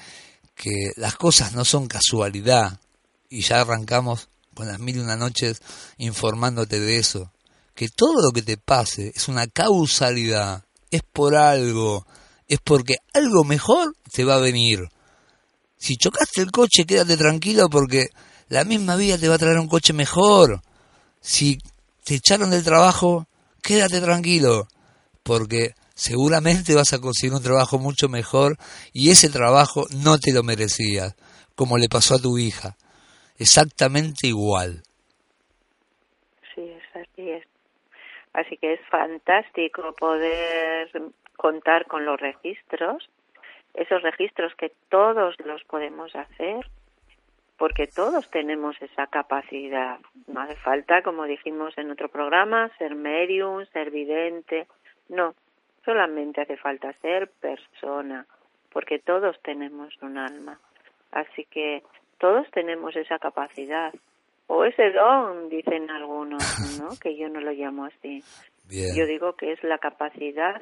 que 0.55 0.91
las 0.97 1.15
cosas 1.15 1.53
no 1.53 1.63
son 1.63 1.87
casualidad 1.87 2.81
y 3.29 3.43
ya 3.43 3.61
arrancamos 3.61 4.27
con 4.53 4.67
las 4.67 4.79
mil 4.79 4.97
y 4.97 4.99
una 4.99 5.15
noches 5.15 5.61
informándote 5.99 6.81
de 6.81 6.97
eso, 6.97 7.31
que 7.75 7.87
todo 7.87 8.21
lo 8.21 8.31
que 8.33 8.41
te 8.41 8.57
pase 8.57 9.13
es 9.15 9.29
una 9.29 9.47
causalidad, 9.47 10.65
es 10.91 11.01
por 11.01 11.37
algo, 11.37 12.05
es 12.49 12.59
porque 12.61 12.97
algo 13.13 13.45
mejor 13.45 13.95
te 14.11 14.25
va 14.25 14.35
a 14.35 14.39
venir. 14.39 14.89
Si 15.77 15.95
chocaste 15.95 16.41
el 16.41 16.51
coche, 16.51 16.85
quédate 16.85 17.15
tranquilo 17.15 17.69
porque 17.69 18.09
la 18.49 18.65
misma 18.65 18.97
vida 18.97 19.17
te 19.17 19.29
va 19.29 19.35
a 19.35 19.39
traer 19.39 19.59
un 19.59 19.69
coche 19.69 19.93
mejor. 19.93 20.61
Si 21.21 21.57
te 22.05 22.15
echaron 22.15 22.51
del 22.51 22.63
trabajo, 22.63 23.25
quédate 23.63 23.99
tranquilo 23.99 24.67
porque 25.23 25.71
seguramente 25.95 26.75
vas 26.75 26.93
a 26.93 27.01
conseguir 27.01 27.35
un 27.35 27.41
trabajo 27.41 27.79
mucho 27.79 28.07
mejor 28.07 28.57
y 28.93 29.09
ese 29.09 29.29
trabajo 29.29 29.85
no 30.03 30.19
te 30.19 30.31
lo 30.31 30.43
merecías, 30.43 31.15
como 31.55 31.77
le 31.77 31.89
pasó 31.89 32.15
a 32.15 32.21
tu 32.21 32.37
hija. 32.37 32.75
Exactamente 33.39 34.27
igual. 34.27 34.83
Sí, 36.53 36.61
es 36.61 36.95
así 36.95 37.29
es. 37.31 37.43
Así 38.33 38.57
que 38.57 38.73
es 38.73 38.79
fantástico 38.91 39.93
poder 39.97 40.91
contar 41.37 41.87
con 41.87 42.05
los 42.05 42.19
registros, 42.19 43.09
esos 43.73 44.01
registros 44.03 44.53
que 44.55 44.71
todos 44.89 45.35
los 45.43 45.63
podemos 45.63 46.15
hacer, 46.15 46.69
porque 47.57 47.87
todos 47.87 48.29
tenemos 48.29 48.81
esa 48.81 49.07
capacidad. 49.07 49.99
No 50.27 50.41
hace 50.41 50.55
falta, 50.57 51.01
como 51.01 51.25
dijimos 51.25 51.77
en 51.77 51.91
otro 51.91 52.09
programa, 52.09 52.69
ser 52.77 52.95
medium, 52.95 53.65
ser 53.67 53.91
vidente, 53.91 54.67
no, 55.09 55.35
solamente 55.83 56.41
hace 56.41 56.57
falta 56.57 56.93
ser 57.01 57.29
persona, 57.29 58.25
porque 58.71 58.99
todos 58.99 59.39
tenemos 59.41 59.93
un 60.01 60.17
alma. 60.17 60.59
Así 61.11 61.45
que 61.45 61.83
todos 62.17 62.49
tenemos 62.51 62.95
esa 62.95 63.19
capacidad 63.19 63.93
o 64.47 64.65
ese 64.65 64.91
don, 64.91 65.49
dicen 65.49 65.89
algunos, 65.89 66.43
¿no? 66.79 66.89
Que 66.99 67.15
yo 67.15 67.29
no 67.29 67.39
lo 67.39 67.51
llamo 67.51 67.85
así. 67.85 68.23
Yo 68.69 69.05
digo 69.05 69.33
que 69.33 69.51
es 69.51 69.63
la 69.63 69.77
capacidad 69.77 70.59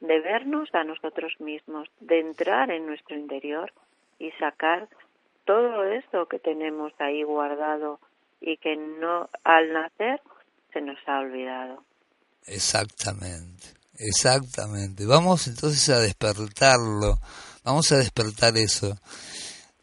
de 0.00 0.20
vernos 0.20 0.68
a 0.74 0.82
nosotros 0.84 1.40
mismos, 1.40 1.88
de 2.00 2.20
entrar 2.20 2.70
en 2.70 2.86
nuestro 2.86 3.16
interior 3.16 3.72
y 4.18 4.30
sacar 4.32 4.88
todo 5.44 5.84
esto 5.84 6.26
que 6.26 6.38
tenemos 6.38 6.92
ahí 6.98 7.22
guardado 7.22 8.00
y 8.40 8.56
que 8.58 8.76
no 8.76 9.28
al 9.44 9.72
nacer 9.72 10.20
se 10.72 10.80
nos 10.80 10.98
ha 11.06 11.20
olvidado. 11.20 11.82
Exactamente, 12.46 13.68
exactamente. 13.98 15.06
Vamos 15.06 15.46
entonces 15.46 15.88
a 15.88 16.00
despertarlo, 16.00 17.18
vamos 17.64 17.90
a 17.92 17.96
despertar 17.96 18.56
eso 18.56 18.94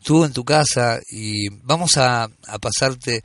tú 0.03 0.26
en 0.26 0.34
tu 0.34 0.43
casa 0.43 0.99
y 1.09 1.49
vamos 1.64 1.97
a, 1.97 2.30
pasarte 2.62 3.24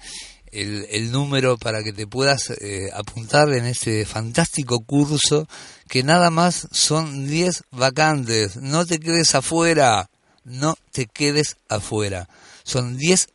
el, 0.53 1.11
número 1.11 1.57
para 1.59 1.83
que 1.83 1.93
te 1.93 2.07
puedas 2.07 2.51
eh, 2.51 2.89
apuntar 2.95 3.53
en 3.53 3.67
este 3.67 4.05
fantástico 4.07 4.81
curso 4.81 5.47
que 5.89 6.03
nada 6.03 6.31
más 6.31 6.69
son 6.71 7.27
10 7.27 7.65
vacantes. 7.73 8.57
No 8.57 8.87
te 8.87 8.99
quedes 8.99 9.35
afuera, 9.35 10.09
no 10.47 10.77
te 10.93 11.07
quedes 11.07 11.57
afuera. 11.69 12.29
Son 12.65 12.97
10 12.97 13.29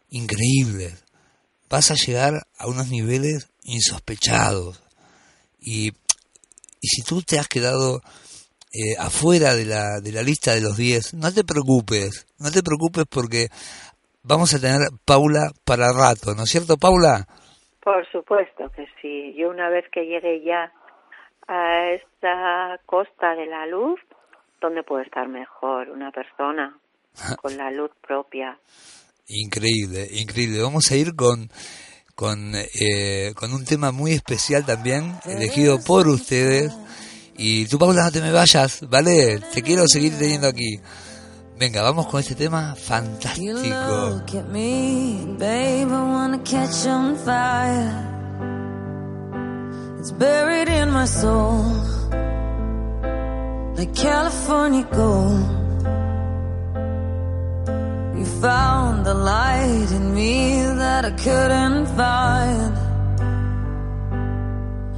increíbles, 0.09 0.93
vas 1.69 1.91
a 1.91 1.95
llegar 1.95 2.47
a 2.57 2.67
unos 2.67 2.89
niveles 2.89 3.47
insospechados. 3.63 4.81
Y, 5.59 5.87
y 6.81 6.87
si 6.87 7.01
tú 7.01 7.21
te 7.21 7.39
has 7.39 7.47
quedado 7.47 8.01
eh, 8.71 8.95
afuera 8.99 9.55
de 9.55 9.65
la, 9.65 9.99
de 10.01 10.11
la 10.11 10.21
lista 10.21 10.53
de 10.53 10.61
los 10.61 10.77
10, 10.77 11.15
no 11.15 11.33
te 11.33 11.43
preocupes, 11.43 12.27
no 12.39 12.51
te 12.51 12.61
preocupes 12.61 13.05
porque 13.09 13.47
vamos 14.23 14.53
a 14.53 14.59
tener 14.59 14.89
Paula 15.05 15.51
para 15.65 15.91
rato, 15.91 16.35
¿no 16.35 16.43
es 16.43 16.49
cierto 16.49 16.77
Paula? 16.77 17.25
Por 17.81 18.09
supuesto 18.11 18.69
que 18.75 18.85
sí, 19.01 19.33
yo 19.37 19.49
una 19.49 19.69
vez 19.69 19.85
que 19.91 20.05
llegue 20.05 20.43
ya 20.43 20.71
a 21.47 21.91
esta 21.91 22.79
costa 22.85 23.35
de 23.35 23.47
la 23.47 23.65
luz, 23.65 23.99
¿dónde 24.61 24.83
puede 24.83 25.05
estar 25.05 25.27
mejor 25.27 25.89
una 25.89 26.11
persona 26.11 26.77
con 27.41 27.57
la 27.57 27.71
luz 27.71 27.91
propia? 28.05 28.59
Increíble, 29.27 30.07
increíble. 30.11 30.61
Vamos 30.61 30.91
a 30.91 30.95
ir 30.95 31.15
con 31.15 31.49
con, 32.19 32.51
eh, 32.53 33.31
con 33.33 33.53
un 33.53 33.63
tema 33.63 33.93
muy 33.93 34.11
especial 34.11 34.65
también, 34.65 35.13
elegido 35.23 35.79
por 35.81 36.05
ustedes. 36.09 36.69
Y 37.41 37.65
tú, 37.67 37.79
Paula, 37.79 38.03
no 38.03 38.11
te 38.11 38.21
me 38.21 38.31
vayas, 38.31 38.81
¿vale? 38.89 39.39
Te 39.53 39.61
quiero 39.61 39.87
seguir 39.87 40.17
teniendo 40.19 40.47
aquí. 40.47 40.79
Venga, 41.57 41.81
vamos 41.81 42.07
con 42.07 42.19
este 42.19 42.35
tema 42.35 42.75
fantástico. 42.75 43.57
It's 49.99 50.11
buried 50.11 50.69
in 50.69 50.91
my 50.91 51.05
soul. 51.05 51.99
like 53.79 53.95
California 53.95 54.83
gold. 54.91 55.39
You 58.17 58.25
found 58.41 59.05
the 59.05 59.13
light 59.13 59.89
in 59.91 60.13
me 60.13 60.63
that 60.81 61.05
I 61.05 61.11
couldn't 61.11 61.85
find. 61.95 62.88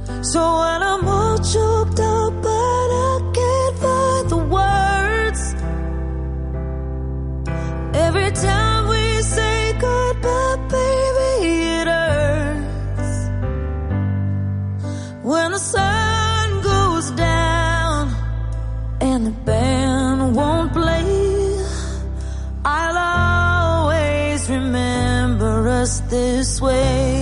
So 0.04 0.40
when 0.60 0.82
I'm 0.82 1.06
all 1.06 1.38
choked 1.38 2.00
up, 2.00 2.32
but 2.42 2.88
I 3.08 3.32
can't 3.38 3.76
find 3.78 4.30
the 4.30 4.42
words. 4.56 5.42
Every 7.94 8.30
time 8.32 8.88
we 8.88 9.22
say 9.22 9.72
goodbye, 9.78 10.56
baby, 10.68 11.30
it 11.78 11.86
hurts. 11.86 13.12
When 15.22 15.52
the 15.52 15.58
sun 15.58 16.62
goes 16.62 17.10
down 17.12 18.12
and 19.00 19.26
the 19.26 19.36
band 19.46 20.34
won't 20.34 20.72
play, 20.72 21.64
I'll 22.64 23.84
always 23.84 24.50
remember 24.50 25.68
us 25.68 26.00
this 26.10 26.60
way. 26.60 27.21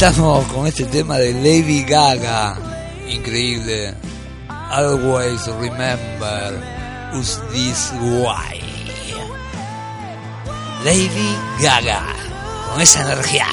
Estamos 0.00 0.46
con 0.46 0.66
este 0.66 0.86
tema 0.86 1.18
de 1.18 1.34
Lady 1.34 1.84
Gaga. 1.84 2.56
Increíble. 3.06 3.92
Always 4.48 5.46
remember 5.60 6.58
who's 7.12 7.38
this 7.52 7.92
why. 8.00 8.58
Lady 10.86 11.36
Gaga. 11.60 12.00
Con 12.70 12.80
esa 12.80 13.02
energía. 13.02 13.46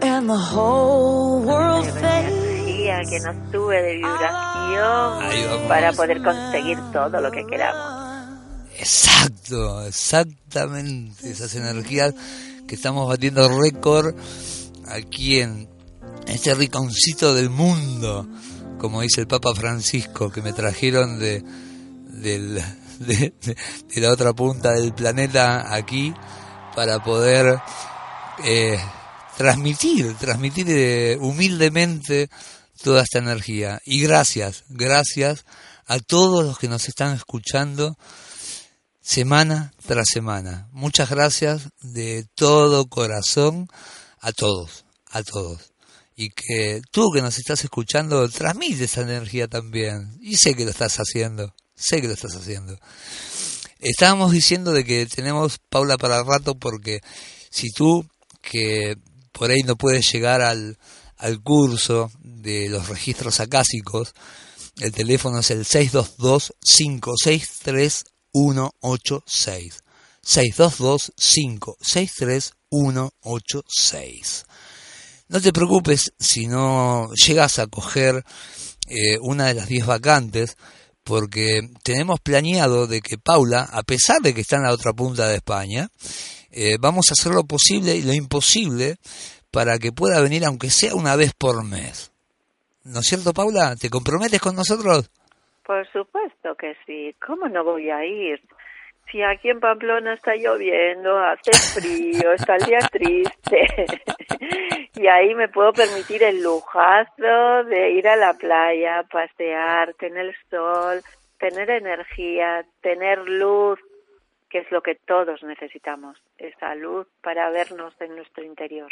And 0.00 0.26
the 0.26 0.38
whole 0.38 1.44
world 1.44 1.86
energía 1.98 3.02
que 3.10 3.20
nos 3.20 3.36
sube 3.52 3.82
de 3.82 3.96
vibración 3.96 5.68
para 5.68 5.92
poder 5.92 6.22
conseguir 6.22 6.78
todo 6.94 7.20
lo 7.20 7.30
que 7.30 7.44
queramos. 7.44 8.00
Exacto, 8.78 9.84
exactamente. 9.84 11.30
Esas 11.30 11.54
energías 11.56 12.14
que 12.70 12.76
estamos 12.76 13.08
batiendo 13.08 13.48
récord 13.48 14.14
aquí 14.86 15.40
en 15.40 15.68
este 16.28 16.54
riconcito 16.54 17.34
del 17.34 17.50
mundo, 17.50 18.28
como 18.78 19.00
dice 19.00 19.22
el 19.22 19.26
Papa 19.26 19.52
Francisco, 19.56 20.30
que 20.30 20.40
me 20.40 20.52
trajeron 20.52 21.18
de, 21.18 21.42
de 22.20 23.32
la 23.96 24.12
otra 24.12 24.32
punta 24.34 24.70
del 24.70 24.94
planeta 24.94 25.74
aquí 25.74 26.14
para 26.76 27.02
poder 27.02 27.58
eh, 28.44 28.78
transmitir, 29.36 30.14
transmitir 30.14 30.66
eh, 30.68 31.18
humildemente 31.20 32.30
toda 32.84 33.02
esta 33.02 33.18
energía. 33.18 33.80
Y 33.84 34.00
gracias, 34.02 34.62
gracias 34.68 35.44
a 35.88 35.98
todos 35.98 36.44
los 36.44 36.56
que 36.56 36.68
nos 36.68 36.86
están 36.86 37.16
escuchando 37.16 37.98
semana 39.10 39.72
tras 39.86 40.06
semana. 40.12 40.68
Muchas 40.70 41.10
gracias 41.10 41.62
de 41.82 42.26
todo 42.36 42.86
corazón 42.86 43.68
a 44.20 44.30
todos, 44.30 44.84
a 45.10 45.24
todos. 45.24 45.72
Y 46.14 46.30
que 46.30 46.80
tú 46.92 47.10
que 47.12 47.20
nos 47.20 47.36
estás 47.36 47.64
escuchando, 47.64 48.28
transmite 48.28 48.84
esa 48.84 49.00
energía 49.00 49.48
también. 49.48 50.16
Y 50.20 50.36
sé 50.36 50.54
que 50.54 50.64
lo 50.64 50.70
estás 50.70 50.98
haciendo, 50.98 51.52
sé 51.74 52.00
que 52.00 52.06
lo 52.06 52.14
estás 52.14 52.36
haciendo. 52.36 52.78
Estábamos 53.80 54.30
diciendo 54.30 54.72
de 54.72 54.84
que 54.84 55.06
tenemos 55.06 55.58
Paula 55.58 55.96
para 55.98 56.22
rato 56.22 56.54
porque 56.54 57.00
si 57.50 57.70
tú 57.70 58.06
que 58.40 58.96
por 59.32 59.50
ahí 59.50 59.62
no 59.64 59.74
puedes 59.74 60.08
llegar 60.12 60.40
al, 60.40 60.78
al 61.16 61.42
curso 61.42 62.12
de 62.22 62.68
los 62.68 62.88
registros 62.88 63.40
acásicos, 63.40 64.14
el 64.78 64.92
teléfono 64.92 65.40
es 65.40 65.50
el 65.50 65.66
622-563-186. 68.34 69.72
622-563-186. 72.72 74.44
No 75.28 75.40
te 75.40 75.52
preocupes 75.52 76.12
si 76.18 76.48
no 76.48 77.10
llegas 77.14 77.60
a 77.60 77.68
coger 77.68 78.24
eh, 78.88 79.16
una 79.20 79.46
de 79.46 79.54
las 79.54 79.68
10 79.68 79.86
vacantes, 79.86 80.56
porque 81.04 81.70
tenemos 81.84 82.18
planeado 82.20 82.88
de 82.88 83.00
que 83.00 83.16
Paula, 83.16 83.62
a 83.62 83.84
pesar 83.84 84.20
de 84.20 84.34
que 84.34 84.40
está 84.40 84.56
en 84.56 84.64
la 84.64 84.72
otra 84.72 84.92
punta 84.92 85.28
de 85.28 85.36
España, 85.36 85.88
eh, 86.50 86.78
vamos 86.80 87.06
a 87.08 87.12
hacer 87.12 87.32
lo 87.32 87.44
posible 87.44 87.94
y 87.94 88.02
lo 88.02 88.12
imposible 88.12 88.96
para 89.52 89.78
que 89.78 89.92
pueda 89.92 90.20
venir 90.20 90.44
aunque 90.44 90.70
sea 90.70 90.96
una 90.96 91.14
vez 91.14 91.32
por 91.38 91.62
mes. 91.62 92.10
¿No 92.82 92.98
es 92.98 93.06
cierto, 93.06 93.32
Paula? 93.32 93.76
¿Te 93.76 93.88
comprometes 93.88 94.40
con 94.40 94.56
nosotros? 94.56 95.10
Por 95.70 95.86
supuesto 95.92 96.56
que 96.56 96.74
sí. 96.84 97.14
¿Cómo 97.24 97.48
no 97.48 97.62
voy 97.62 97.90
a 97.90 98.04
ir? 98.04 98.42
Si 99.08 99.22
aquí 99.22 99.50
en 99.50 99.60
Pamplona 99.60 100.14
está 100.14 100.34
lloviendo, 100.34 101.16
hace 101.16 101.52
frío, 101.52 102.32
está 102.32 102.56
el 102.56 102.64
día 102.64 102.78
triste. 102.90 103.86
y 105.00 105.06
ahí 105.06 105.32
me 105.36 105.46
puedo 105.46 105.72
permitir 105.72 106.24
el 106.24 106.42
lujazo 106.42 107.62
de 107.68 107.92
ir 107.92 108.08
a 108.08 108.16
la 108.16 108.34
playa, 108.34 109.04
pasear, 109.12 109.94
tener 109.94 110.34
sol, 110.50 111.02
tener 111.38 111.70
energía, 111.70 112.66
tener 112.82 113.20
luz, 113.28 113.78
que 114.48 114.58
es 114.58 114.70
lo 114.72 114.82
que 114.82 114.96
todos 114.96 115.40
necesitamos, 115.44 116.18
esa 116.36 116.74
luz 116.74 117.06
para 117.22 117.48
vernos 117.50 117.94
en 118.00 118.16
nuestro 118.16 118.42
interior. 118.42 118.90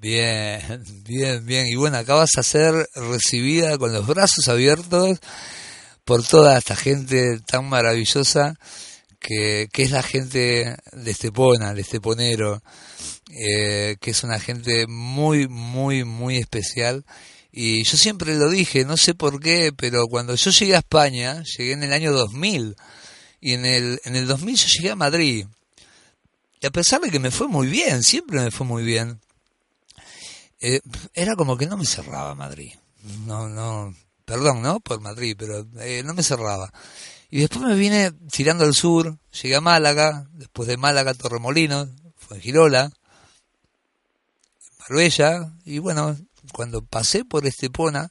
Bien, 0.00 0.82
bien, 1.08 1.46
bien. 1.46 1.66
Y 1.68 1.76
bueno, 1.76 1.96
acá 1.96 2.14
vas 2.14 2.36
a 2.36 2.42
ser 2.42 2.74
recibida 2.96 3.78
con 3.78 3.92
los 3.92 4.04
brazos 4.04 4.48
abiertos 4.48 5.20
por 6.08 6.26
toda 6.26 6.56
esta 6.56 6.74
gente 6.74 7.38
tan 7.40 7.68
maravillosa 7.68 8.54
que, 9.20 9.68
que 9.70 9.82
es 9.82 9.90
la 9.90 10.02
gente 10.02 10.74
de 10.92 11.10
Estepona, 11.10 11.74
de 11.74 11.82
Esteponero, 11.82 12.62
eh, 13.28 13.98
que 14.00 14.12
es 14.12 14.24
una 14.24 14.40
gente 14.40 14.86
muy, 14.86 15.48
muy, 15.48 16.04
muy 16.04 16.38
especial. 16.38 17.04
Y 17.52 17.84
yo 17.84 17.98
siempre 17.98 18.34
lo 18.36 18.48
dije, 18.48 18.86
no 18.86 18.96
sé 18.96 19.12
por 19.12 19.38
qué, 19.38 19.70
pero 19.76 20.06
cuando 20.06 20.34
yo 20.34 20.50
llegué 20.50 20.76
a 20.76 20.78
España, 20.78 21.42
llegué 21.42 21.72
en 21.72 21.82
el 21.82 21.92
año 21.92 22.10
2000, 22.14 22.74
y 23.42 23.52
en 23.52 23.66
el, 23.66 24.00
en 24.04 24.16
el 24.16 24.26
2000 24.26 24.56
yo 24.56 24.66
llegué 24.78 24.90
a 24.90 24.96
Madrid. 24.96 25.44
Y 26.58 26.66
a 26.66 26.70
pesar 26.70 27.02
de 27.02 27.10
que 27.10 27.18
me 27.18 27.30
fue 27.30 27.48
muy 27.48 27.66
bien, 27.66 28.02
siempre 28.02 28.40
me 28.40 28.50
fue 28.50 28.66
muy 28.66 28.82
bien, 28.82 29.20
eh, 30.62 30.80
era 31.12 31.36
como 31.36 31.58
que 31.58 31.66
no 31.66 31.76
me 31.76 31.84
cerraba 31.84 32.34
Madrid. 32.34 32.72
No, 33.26 33.50
no, 33.50 33.94
perdón, 34.28 34.60
¿no? 34.62 34.78
Por 34.80 35.00
Madrid, 35.00 35.34
pero 35.38 35.66
eh, 35.80 36.02
no 36.04 36.12
me 36.14 36.22
cerraba. 36.22 36.70
Y 37.30 37.40
después 37.40 37.64
me 37.64 37.74
vine 37.74 38.12
tirando 38.30 38.64
al 38.64 38.74
sur, 38.74 39.18
llegué 39.42 39.56
a 39.56 39.60
Málaga, 39.60 40.26
después 40.34 40.68
de 40.68 40.76
Málaga 40.76 41.14
Torremolinos, 41.14 41.88
fue 42.16 42.36
en 42.36 42.42
Girola, 42.42 42.92
Marbella, 44.80 45.52
y 45.64 45.78
bueno, 45.78 46.16
cuando 46.52 46.84
pasé 46.84 47.24
por 47.24 47.46
Estepona, 47.46 48.10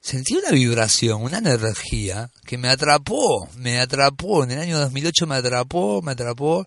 sentí 0.00 0.34
una 0.34 0.50
vibración, 0.50 1.22
una 1.22 1.38
energía 1.38 2.30
que 2.44 2.58
me 2.58 2.68
atrapó, 2.68 3.48
me 3.56 3.80
atrapó, 3.80 4.44
en 4.44 4.52
el 4.52 4.60
año 4.60 4.78
2008 4.78 5.26
me 5.26 5.36
atrapó, 5.36 6.00
me 6.02 6.12
atrapó, 6.12 6.64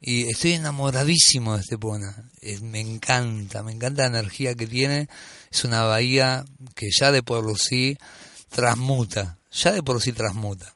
y 0.00 0.30
estoy 0.30 0.52
enamoradísimo 0.52 1.54
de 1.54 1.62
Estepona. 1.62 2.30
Es- 2.40 2.62
me 2.62 2.80
encanta, 2.80 3.62
me 3.64 3.72
encanta 3.72 4.02
la 4.02 4.18
energía 4.18 4.54
que 4.54 4.68
tiene. 4.68 5.08
Es 5.50 5.64
una 5.64 5.84
bahía 5.84 6.44
que 6.74 6.88
ya 6.90 7.12
de 7.12 7.22
por 7.22 7.58
sí 7.58 7.96
transmuta, 8.50 9.38
ya 9.52 9.72
de 9.72 9.82
por 9.82 10.00
sí 10.02 10.12
transmuta. 10.12 10.74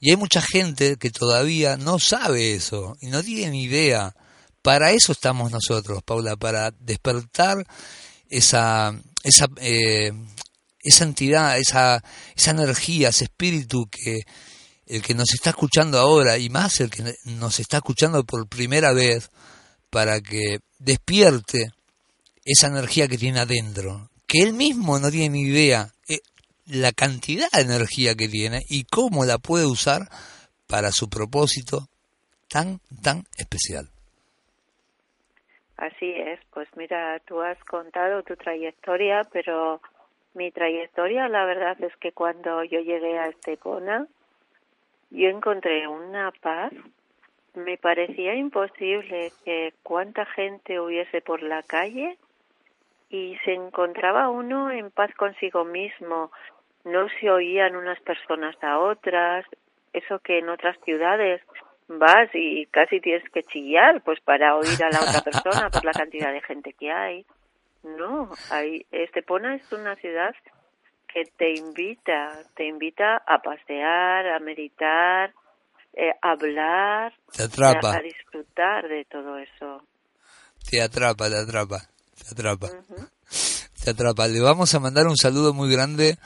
Y 0.00 0.10
hay 0.10 0.16
mucha 0.16 0.42
gente 0.42 0.96
que 0.96 1.10
todavía 1.10 1.76
no 1.76 1.98
sabe 1.98 2.54
eso 2.54 2.96
y 3.00 3.06
no 3.06 3.22
tiene 3.22 3.52
ni 3.52 3.62
idea. 3.64 4.14
Para 4.62 4.92
eso 4.92 5.12
estamos 5.12 5.50
nosotros, 5.50 6.02
Paula, 6.02 6.36
para 6.36 6.72
despertar 6.72 7.66
esa, 8.28 8.98
esa, 9.22 9.46
eh, 9.60 10.12
esa 10.80 11.04
entidad, 11.04 11.58
esa, 11.58 12.02
esa 12.36 12.50
energía, 12.50 13.08
ese 13.08 13.24
espíritu 13.24 13.86
que 13.90 14.22
el 14.86 15.02
que 15.02 15.14
nos 15.14 15.32
está 15.32 15.50
escuchando 15.50 15.98
ahora 15.98 16.36
y 16.38 16.50
más 16.50 16.80
el 16.80 16.90
que 16.90 17.14
nos 17.24 17.58
está 17.58 17.78
escuchando 17.78 18.24
por 18.24 18.46
primera 18.48 18.92
vez 18.92 19.30
para 19.90 20.20
que 20.20 20.58
despierte 20.78 21.70
esa 22.44 22.68
energía 22.68 23.08
que 23.08 23.18
tiene 23.18 23.40
adentro, 23.40 24.10
que 24.26 24.42
él 24.42 24.52
mismo 24.52 24.98
no 24.98 25.10
tiene 25.10 25.30
ni 25.30 25.42
idea 25.42 25.86
eh, 26.08 26.20
la 26.66 26.92
cantidad 26.92 27.50
de 27.52 27.62
energía 27.62 28.14
que 28.14 28.28
tiene 28.28 28.60
y 28.68 28.84
cómo 28.84 29.24
la 29.24 29.38
puede 29.38 29.66
usar 29.66 30.02
para 30.66 30.90
su 30.90 31.08
propósito 31.08 31.88
tan, 32.48 32.80
tan 33.02 33.24
especial. 33.38 33.88
Así 35.76 36.10
es, 36.10 36.38
pues 36.52 36.68
mira, 36.76 37.18
tú 37.26 37.40
has 37.40 37.58
contado 37.64 38.22
tu 38.22 38.36
trayectoria, 38.36 39.22
pero 39.32 39.80
mi 40.34 40.50
trayectoria, 40.52 41.28
la 41.28 41.44
verdad 41.44 41.76
es 41.82 41.96
que 41.96 42.12
cuando 42.12 42.62
yo 42.64 42.80
llegué 42.80 43.18
a 43.18 43.26
Estepona, 43.26 44.06
yo 45.10 45.28
encontré 45.28 45.86
una 45.88 46.32
paz. 46.40 46.72
Me 47.54 47.76
parecía 47.76 48.34
imposible 48.34 49.32
que 49.44 49.74
cuánta 49.84 50.26
gente 50.26 50.80
hubiese 50.80 51.20
por 51.20 51.42
la 51.42 51.62
calle 51.62 52.18
y 53.14 53.36
se 53.44 53.52
encontraba 53.52 54.28
uno 54.28 54.72
en 54.72 54.90
paz 54.90 55.14
consigo 55.14 55.64
mismo. 55.64 56.32
No 56.84 57.06
se 57.20 57.30
oían 57.30 57.76
unas 57.76 58.00
personas 58.00 58.56
a 58.60 58.80
otras. 58.80 59.46
Eso 59.92 60.18
que 60.18 60.40
en 60.40 60.48
otras 60.48 60.76
ciudades 60.84 61.40
vas 61.86 62.28
y 62.34 62.66
casi 62.66 63.00
tienes 63.00 63.22
que 63.30 63.44
chillar 63.44 64.02
pues 64.02 64.18
para 64.20 64.56
oír 64.56 64.82
a 64.82 64.90
la 64.90 65.00
otra 65.00 65.20
persona 65.30 65.70
por 65.70 65.84
la 65.84 65.92
cantidad 65.92 66.32
de 66.32 66.40
gente 66.40 66.72
que 66.72 66.90
hay. 66.90 67.24
No, 67.84 68.30
hay, 68.50 68.84
Estepona 68.90 69.54
es 69.54 69.72
una 69.72 69.94
ciudad 69.96 70.34
que 71.06 71.22
te 71.36 71.52
invita, 71.52 72.32
te 72.56 72.66
invita 72.66 73.22
a 73.24 73.38
pasear, 73.38 74.26
a 74.26 74.40
meditar, 74.40 75.32
eh, 75.92 76.10
a 76.20 76.32
hablar, 76.32 77.12
Te 77.36 77.44
atrapa, 77.44 77.92
a, 77.92 77.98
a 77.98 78.02
disfrutar 78.02 78.88
de 78.88 79.04
todo 79.04 79.38
eso. 79.38 79.82
te 80.68 80.82
atrapa, 80.82 81.28
te 81.28 81.36
atrapa, 81.36 81.76
te 82.24 82.32
atrapa. 82.32 82.70
Te 83.84 83.90
atrapa. 83.90 84.28
Le 84.28 84.40
vamos 84.40 84.74
a 84.74 84.80
mandar 84.80 85.06
un 85.06 85.16
saludo 85.16 85.52
muy 85.52 85.70
grande 85.70 86.18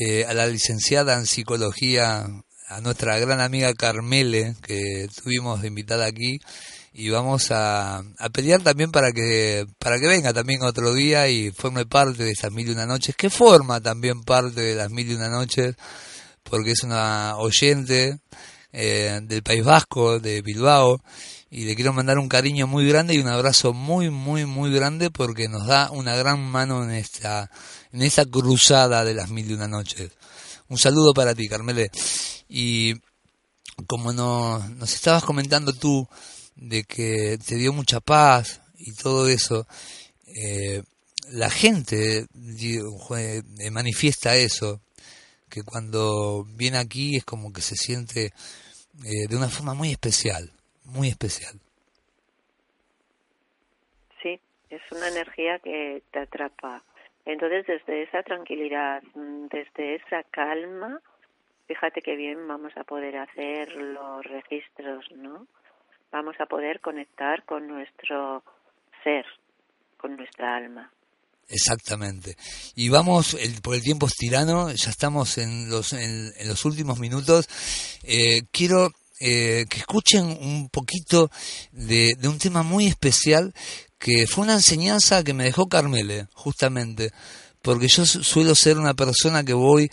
eh, 0.00 0.24
a 0.24 0.34
la 0.34 0.46
licenciada 0.46 1.16
en 1.16 1.26
psicología, 1.26 2.26
a 2.68 2.80
nuestra 2.80 3.18
gran 3.18 3.40
amiga 3.40 3.72
Carmele, 3.74 4.56
que 4.62 5.08
tuvimos 5.22 5.62
de 5.62 5.68
invitada 5.68 6.06
aquí, 6.06 6.40
y 6.92 7.10
vamos 7.10 7.52
a, 7.52 7.98
a, 8.18 8.28
pelear 8.30 8.60
también 8.62 8.90
para 8.90 9.12
que 9.12 9.66
para 9.78 10.00
que 10.00 10.08
venga 10.08 10.32
también 10.32 10.62
otro 10.62 10.92
día 10.92 11.28
y 11.28 11.52
forme 11.52 11.86
parte 11.86 12.24
de 12.24 12.32
esas 12.32 12.50
mil 12.50 12.66
y 12.66 12.72
una 12.72 12.86
noches, 12.86 13.14
que 13.14 13.30
forma 13.30 13.80
también 13.80 14.24
parte 14.24 14.60
de 14.60 14.74
las 14.74 14.90
mil 14.90 15.08
y 15.08 15.14
una 15.14 15.28
noches, 15.28 15.76
porque 16.42 16.72
es 16.72 16.82
una 16.82 17.36
oyente 17.36 18.18
eh, 18.72 19.20
del 19.22 19.42
País 19.42 19.64
Vasco, 19.64 20.18
de 20.18 20.42
Bilbao, 20.42 21.00
y 21.50 21.64
le 21.64 21.74
quiero 21.74 21.92
mandar 21.92 22.18
un 22.18 22.28
cariño 22.28 22.66
muy 22.66 22.86
grande 22.86 23.14
y 23.14 23.18
un 23.18 23.28
abrazo 23.28 23.72
muy, 23.72 24.10
muy, 24.10 24.44
muy 24.44 24.72
grande 24.72 25.10
porque 25.10 25.48
nos 25.48 25.66
da 25.66 25.90
una 25.90 26.14
gran 26.16 26.40
mano 26.40 26.84
en 26.84 26.90
esta, 26.90 27.50
en 27.92 28.02
esta 28.02 28.26
cruzada 28.26 29.04
de 29.04 29.14
las 29.14 29.30
mil 29.30 29.50
y 29.50 29.54
una 29.54 29.68
noches. 29.68 30.10
Un 30.68 30.76
saludo 30.76 31.14
para 31.14 31.34
ti, 31.34 31.48
Carmele. 31.48 31.90
Y 32.48 32.94
como 33.86 34.12
no, 34.12 34.58
nos 34.76 34.92
estabas 34.92 35.24
comentando 35.24 35.72
tú, 35.72 36.06
de 36.56 36.84
que 36.84 37.38
te 37.38 37.54
dio 37.54 37.72
mucha 37.72 38.00
paz 38.00 38.60
y 38.76 38.92
todo 38.92 39.28
eso, 39.28 39.66
eh, 40.26 40.82
la 41.30 41.50
gente 41.50 42.26
manifiesta 43.70 44.36
eso, 44.36 44.80
que 45.48 45.62
cuando 45.62 46.44
viene 46.44 46.78
aquí 46.78 47.16
es 47.16 47.24
como 47.24 47.52
que 47.52 47.62
se 47.62 47.76
siente 47.76 48.32
eh, 49.04 49.28
de 49.28 49.36
una 49.36 49.48
forma 49.48 49.74
muy 49.74 49.90
especial, 49.90 50.52
muy 50.88 51.08
especial. 51.08 51.54
Sí, 54.22 54.40
es 54.70 54.82
una 54.90 55.08
energía 55.08 55.58
que 55.60 56.02
te 56.10 56.18
atrapa. 56.20 56.82
Entonces, 57.24 57.66
desde 57.66 58.02
esa 58.02 58.22
tranquilidad, 58.22 59.02
desde 59.14 59.96
esa 59.96 60.22
calma, 60.30 61.00
fíjate 61.66 62.00
que 62.00 62.16
bien 62.16 62.48
vamos 62.48 62.72
a 62.76 62.84
poder 62.84 63.16
hacer 63.16 63.74
los 63.76 64.24
registros, 64.24 65.04
¿no? 65.12 65.46
vamos 66.12 66.36
a 66.40 66.46
poder 66.46 66.80
conectar 66.80 67.44
con 67.44 67.66
nuestro 67.66 68.42
ser, 69.04 69.24
con 69.96 70.16
nuestra 70.16 70.56
alma. 70.56 70.90
Exactamente. 71.48 72.36
Y 72.74 72.90
vamos, 72.90 73.34
el, 73.34 73.62
por 73.62 73.74
el 73.74 73.82
tiempo 73.82 74.06
es 74.06 74.14
tirano, 74.14 74.70
ya 74.70 74.90
estamos 74.90 75.38
en 75.38 75.70
los, 75.70 75.94
en, 75.94 76.30
los 76.46 76.64
últimos 76.66 76.98
minutos. 76.98 77.48
Eh, 78.02 78.42
quiero 78.52 78.90
eh, 79.20 79.66
que 79.68 79.78
escuchen 79.78 80.24
un 80.26 80.68
poquito 80.68 81.30
de, 81.72 82.14
de, 82.18 82.28
un 82.28 82.38
tema 82.38 82.62
muy 82.62 82.86
especial 82.86 83.52
que 83.98 84.26
fue 84.26 84.44
una 84.44 84.54
enseñanza 84.54 85.24
que 85.24 85.34
me 85.34 85.44
dejó 85.44 85.68
Carmele, 85.68 86.28
justamente, 86.32 87.12
porque 87.62 87.88
yo 87.88 88.06
suelo 88.06 88.54
ser 88.54 88.78
una 88.78 88.94
persona 88.94 89.42
que 89.44 89.54
voy 89.54 89.90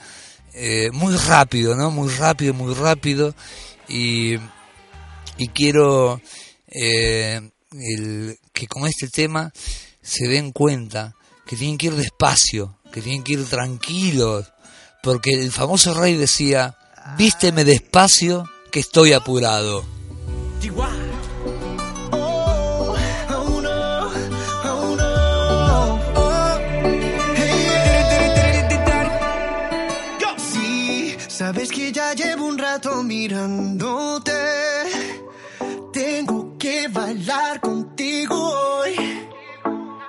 eh, 0.53 0.89
muy 0.93 1.15
rápido, 1.15 1.75
¿no? 1.75 1.89
Muy 1.89 2.09
rápido, 2.09 2.53
muy 2.53 2.73
rápido. 2.73 3.33
Y 3.87 4.37
y 5.37 5.49
quiero 5.49 6.21
eh, 6.67 7.41
el, 7.71 8.37
que 8.53 8.67
con 8.67 8.87
este 8.87 9.07
tema 9.07 9.51
se 10.01 10.27
den 10.27 10.51
cuenta 10.51 11.15
que 11.45 11.55
tienen 11.55 11.77
que 11.77 11.87
ir 11.87 11.95
despacio, 11.95 12.79
que 12.91 13.01
tienen 13.01 13.23
que 13.23 13.33
ir 13.33 13.45
tranquilos, 13.45 14.51
porque 15.03 15.31
el 15.33 15.51
famoso 15.51 15.93
rey 15.93 16.15
decía, 16.15 16.77
vísteme 17.17 17.63
despacio 17.63 18.49
que 18.75 18.81
estoy 18.81 19.13
apurado. 19.13 19.85
sabes 31.27 31.69
que 31.71 31.91
ya 31.91 32.13
llevo 32.13 32.45
un 32.47 32.57
rato 32.57 33.03
mirándote 33.03 34.31
tengo 35.93 36.57
que 36.57 36.87
bailar 36.89 37.61
contigo 37.61 38.35
hoy. 38.35 38.93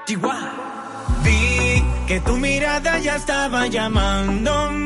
Chihuahua. 0.07 1.23
Vi 1.23 1.85
que 2.09 2.21
tu 2.21 2.37
mirada 2.37 2.99
ya 2.99 3.15
estaba 3.17 3.67
llamándome. 3.69 4.86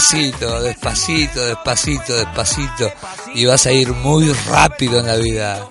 Despacito, 0.00 0.62
despacito, 0.62 1.44
despacito, 1.44 2.16
despacito. 2.16 2.90
Y 3.34 3.44
vas 3.44 3.66
a 3.66 3.72
ir 3.72 3.92
muy 3.92 4.32
rápido 4.48 4.98
en 4.98 5.06
la 5.06 5.16
vida. 5.16 5.68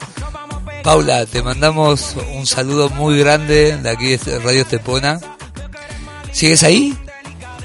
Paula, 0.84 1.26
te 1.26 1.42
mandamos 1.42 2.16
un 2.36 2.46
saludo 2.46 2.92
muy 2.92 3.18
grande 3.18 3.76
de 3.78 3.90
aquí 3.90 4.18
de 4.18 4.38
Radio 4.38 4.62
Estepona. 4.62 5.20
¿Sigues 6.32 6.62
ahí? 6.62 6.96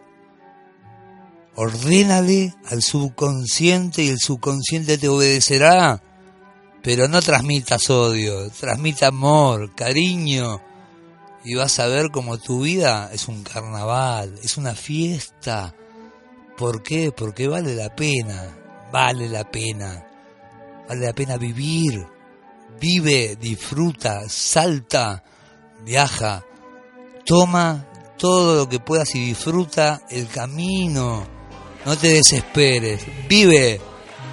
Ordénale 1.59 2.53
al 2.67 2.83
subconsciente 2.83 4.03
y 4.03 4.09
el 4.09 4.19
subconsciente 4.19 4.99
te 4.99 5.07
obedecerá. 5.07 5.99
Pero 6.83 7.07
no 7.07 7.19
transmitas 7.19 7.89
odio, 7.89 8.51
transmita 8.51 9.07
amor, 9.07 9.73
cariño. 9.73 10.61
Y 11.43 11.55
vas 11.55 11.79
a 11.79 11.87
ver 11.87 12.11
como 12.11 12.37
tu 12.37 12.61
vida 12.61 13.09
es 13.11 13.27
un 13.27 13.41
carnaval, 13.41 14.35
es 14.43 14.57
una 14.57 14.75
fiesta. 14.75 15.73
¿Por 16.55 16.83
qué? 16.83 17.11
Porque 17.11 17.47
vale 17.47 17.73
la 17.73 17.95
pena, 17.95 18.55
vale 18.91 19.27
la 19.27 19.49
pena. 19.49 20.05
Vale 20.87 21.07
la 21.07 21.13
pena 21.13 21.37
vivir. 21.37 22.05
Vive, 22.79 23.35
disfruta, 23.35 24.29
salta, 24.29 25.23
viaja. 25.83 26.45
Toma 27.25 27.87
todo 28.19 28.57
lo 28.57 28.69
que 28.69 28.79
puedas 28.79 29.15
y 29.15 29.25
disfruta 29.25 30.01
el 30.11 30.27
camino 30.27 31.36
no 31.87 31.97
te 31.97 32.09
desesperes, 32.09 32.99
vive, 33.29 33.79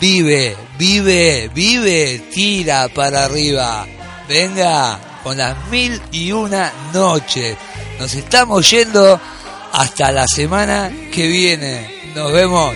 vive, 0.01 0.57
vive, 0.77 1.49
vive, 1.55 2.19
tira 2.35 2.89
para 2.89 3.27
arriba, 3.27 3.87
venga, 4.29 4.99
con 5.23 5.39
las 5.39 5.69
mil 5.69 6.03
y 6.11 6.33
una 6.33 6.73
noches. 6.93 7.57
Nos 8.01 8.13
estamos 8.13 8.69
yendo 8.69 9.21
hasta 9.71 10.11
la 10.11 10.27
semana 10.27 10.91
que 11.13 11.29
viene. 11.29 11.95
Nos 12.17 12.33
vemos. 12.33 12.75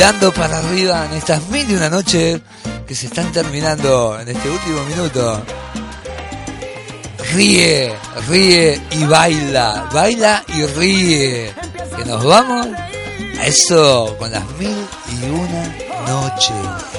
Dando 0.00 0.32
para 0.32 0.56
arriba 0.56 1.04
en 1.04 1.18
estas 1.18 1.46
mil 1.50 1.70
y 1.70 1.74
una 1.74 1.90
noches 1.90 2.40
que 2.86 2.94
se 2.94 3.08
están 3.08 3.30
terminando 3.32 4.18
en 4.18 4.28
este 4.28 4.48
último 4.48 4.82
minuto. 4.84 5.42
Ríe, 7.34 7.94
ríe 8.26 8.80
y 8.92 9.04
baila, 9.04 9.90
baila 9.92 10.42
y 10.48 10.64
ríe. 10.64 11.52
Que 11.98 12.04
nos 12.06 12.24
vamos 12.24 12.68
a 13.38 13.46
eso 13.46 14.16
con 14.18 14.32
las 14.32 14.50
mil 14.52 14.86
y 15.20 15.24
una 15.26 15.76
noches. 16.08 16.89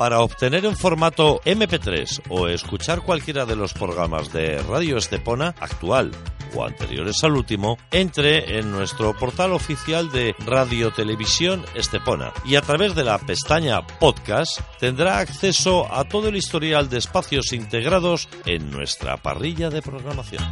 Para 0.00 0.20
obtener 0.20 0.64
en 0.64 0.78
formato 0.78 1.42
MP3 1.44 2.22
o 2.30 2.48
escuchar 2.48 3.02
cualquiera 3.02 3.44
de 3.44 3.54
los 3.54 3.74
programas 3.74 4.32
de 4.32 4.56
Radio 4.62 4.96
Estepona 4.96 5.54
actual 5.60 6.10
o 6.54 6.64
anteriores 6.64 7.22
al 7.22 7.32
último, 7.32 7.76
entre 7.90 8.58
en 8.58 8.72
nuestro 8.72 9.14
portal 9.14 9.52
oficial 9.52 10.10
de 10.10 10.34
Radio 10.46 10.90
Televisión 10.90 11.66
Estepona 11.74 12.32
y 12.46 12.56
a 12.56 12.62
través 12.62 12.94
de 12.94 13.04
la 13.04 13.18
pestaña 13.18 13.86
Podcast 13.86 14.60
tendrá 14.78 15.18
acceso 15.18 15.86
a 15.92 16.04
todo 16.04 16.28
el 16.28 16.36
historial 16.36 16.88
de 16.88 16.96
espacios 16.96 17.52
integrados 17.52 18.30
en 18.46 18.70
nuestra 18.70 19.18
parrilla 19.18 19.68
de 19.68 19.82
programación. 19.82 20.42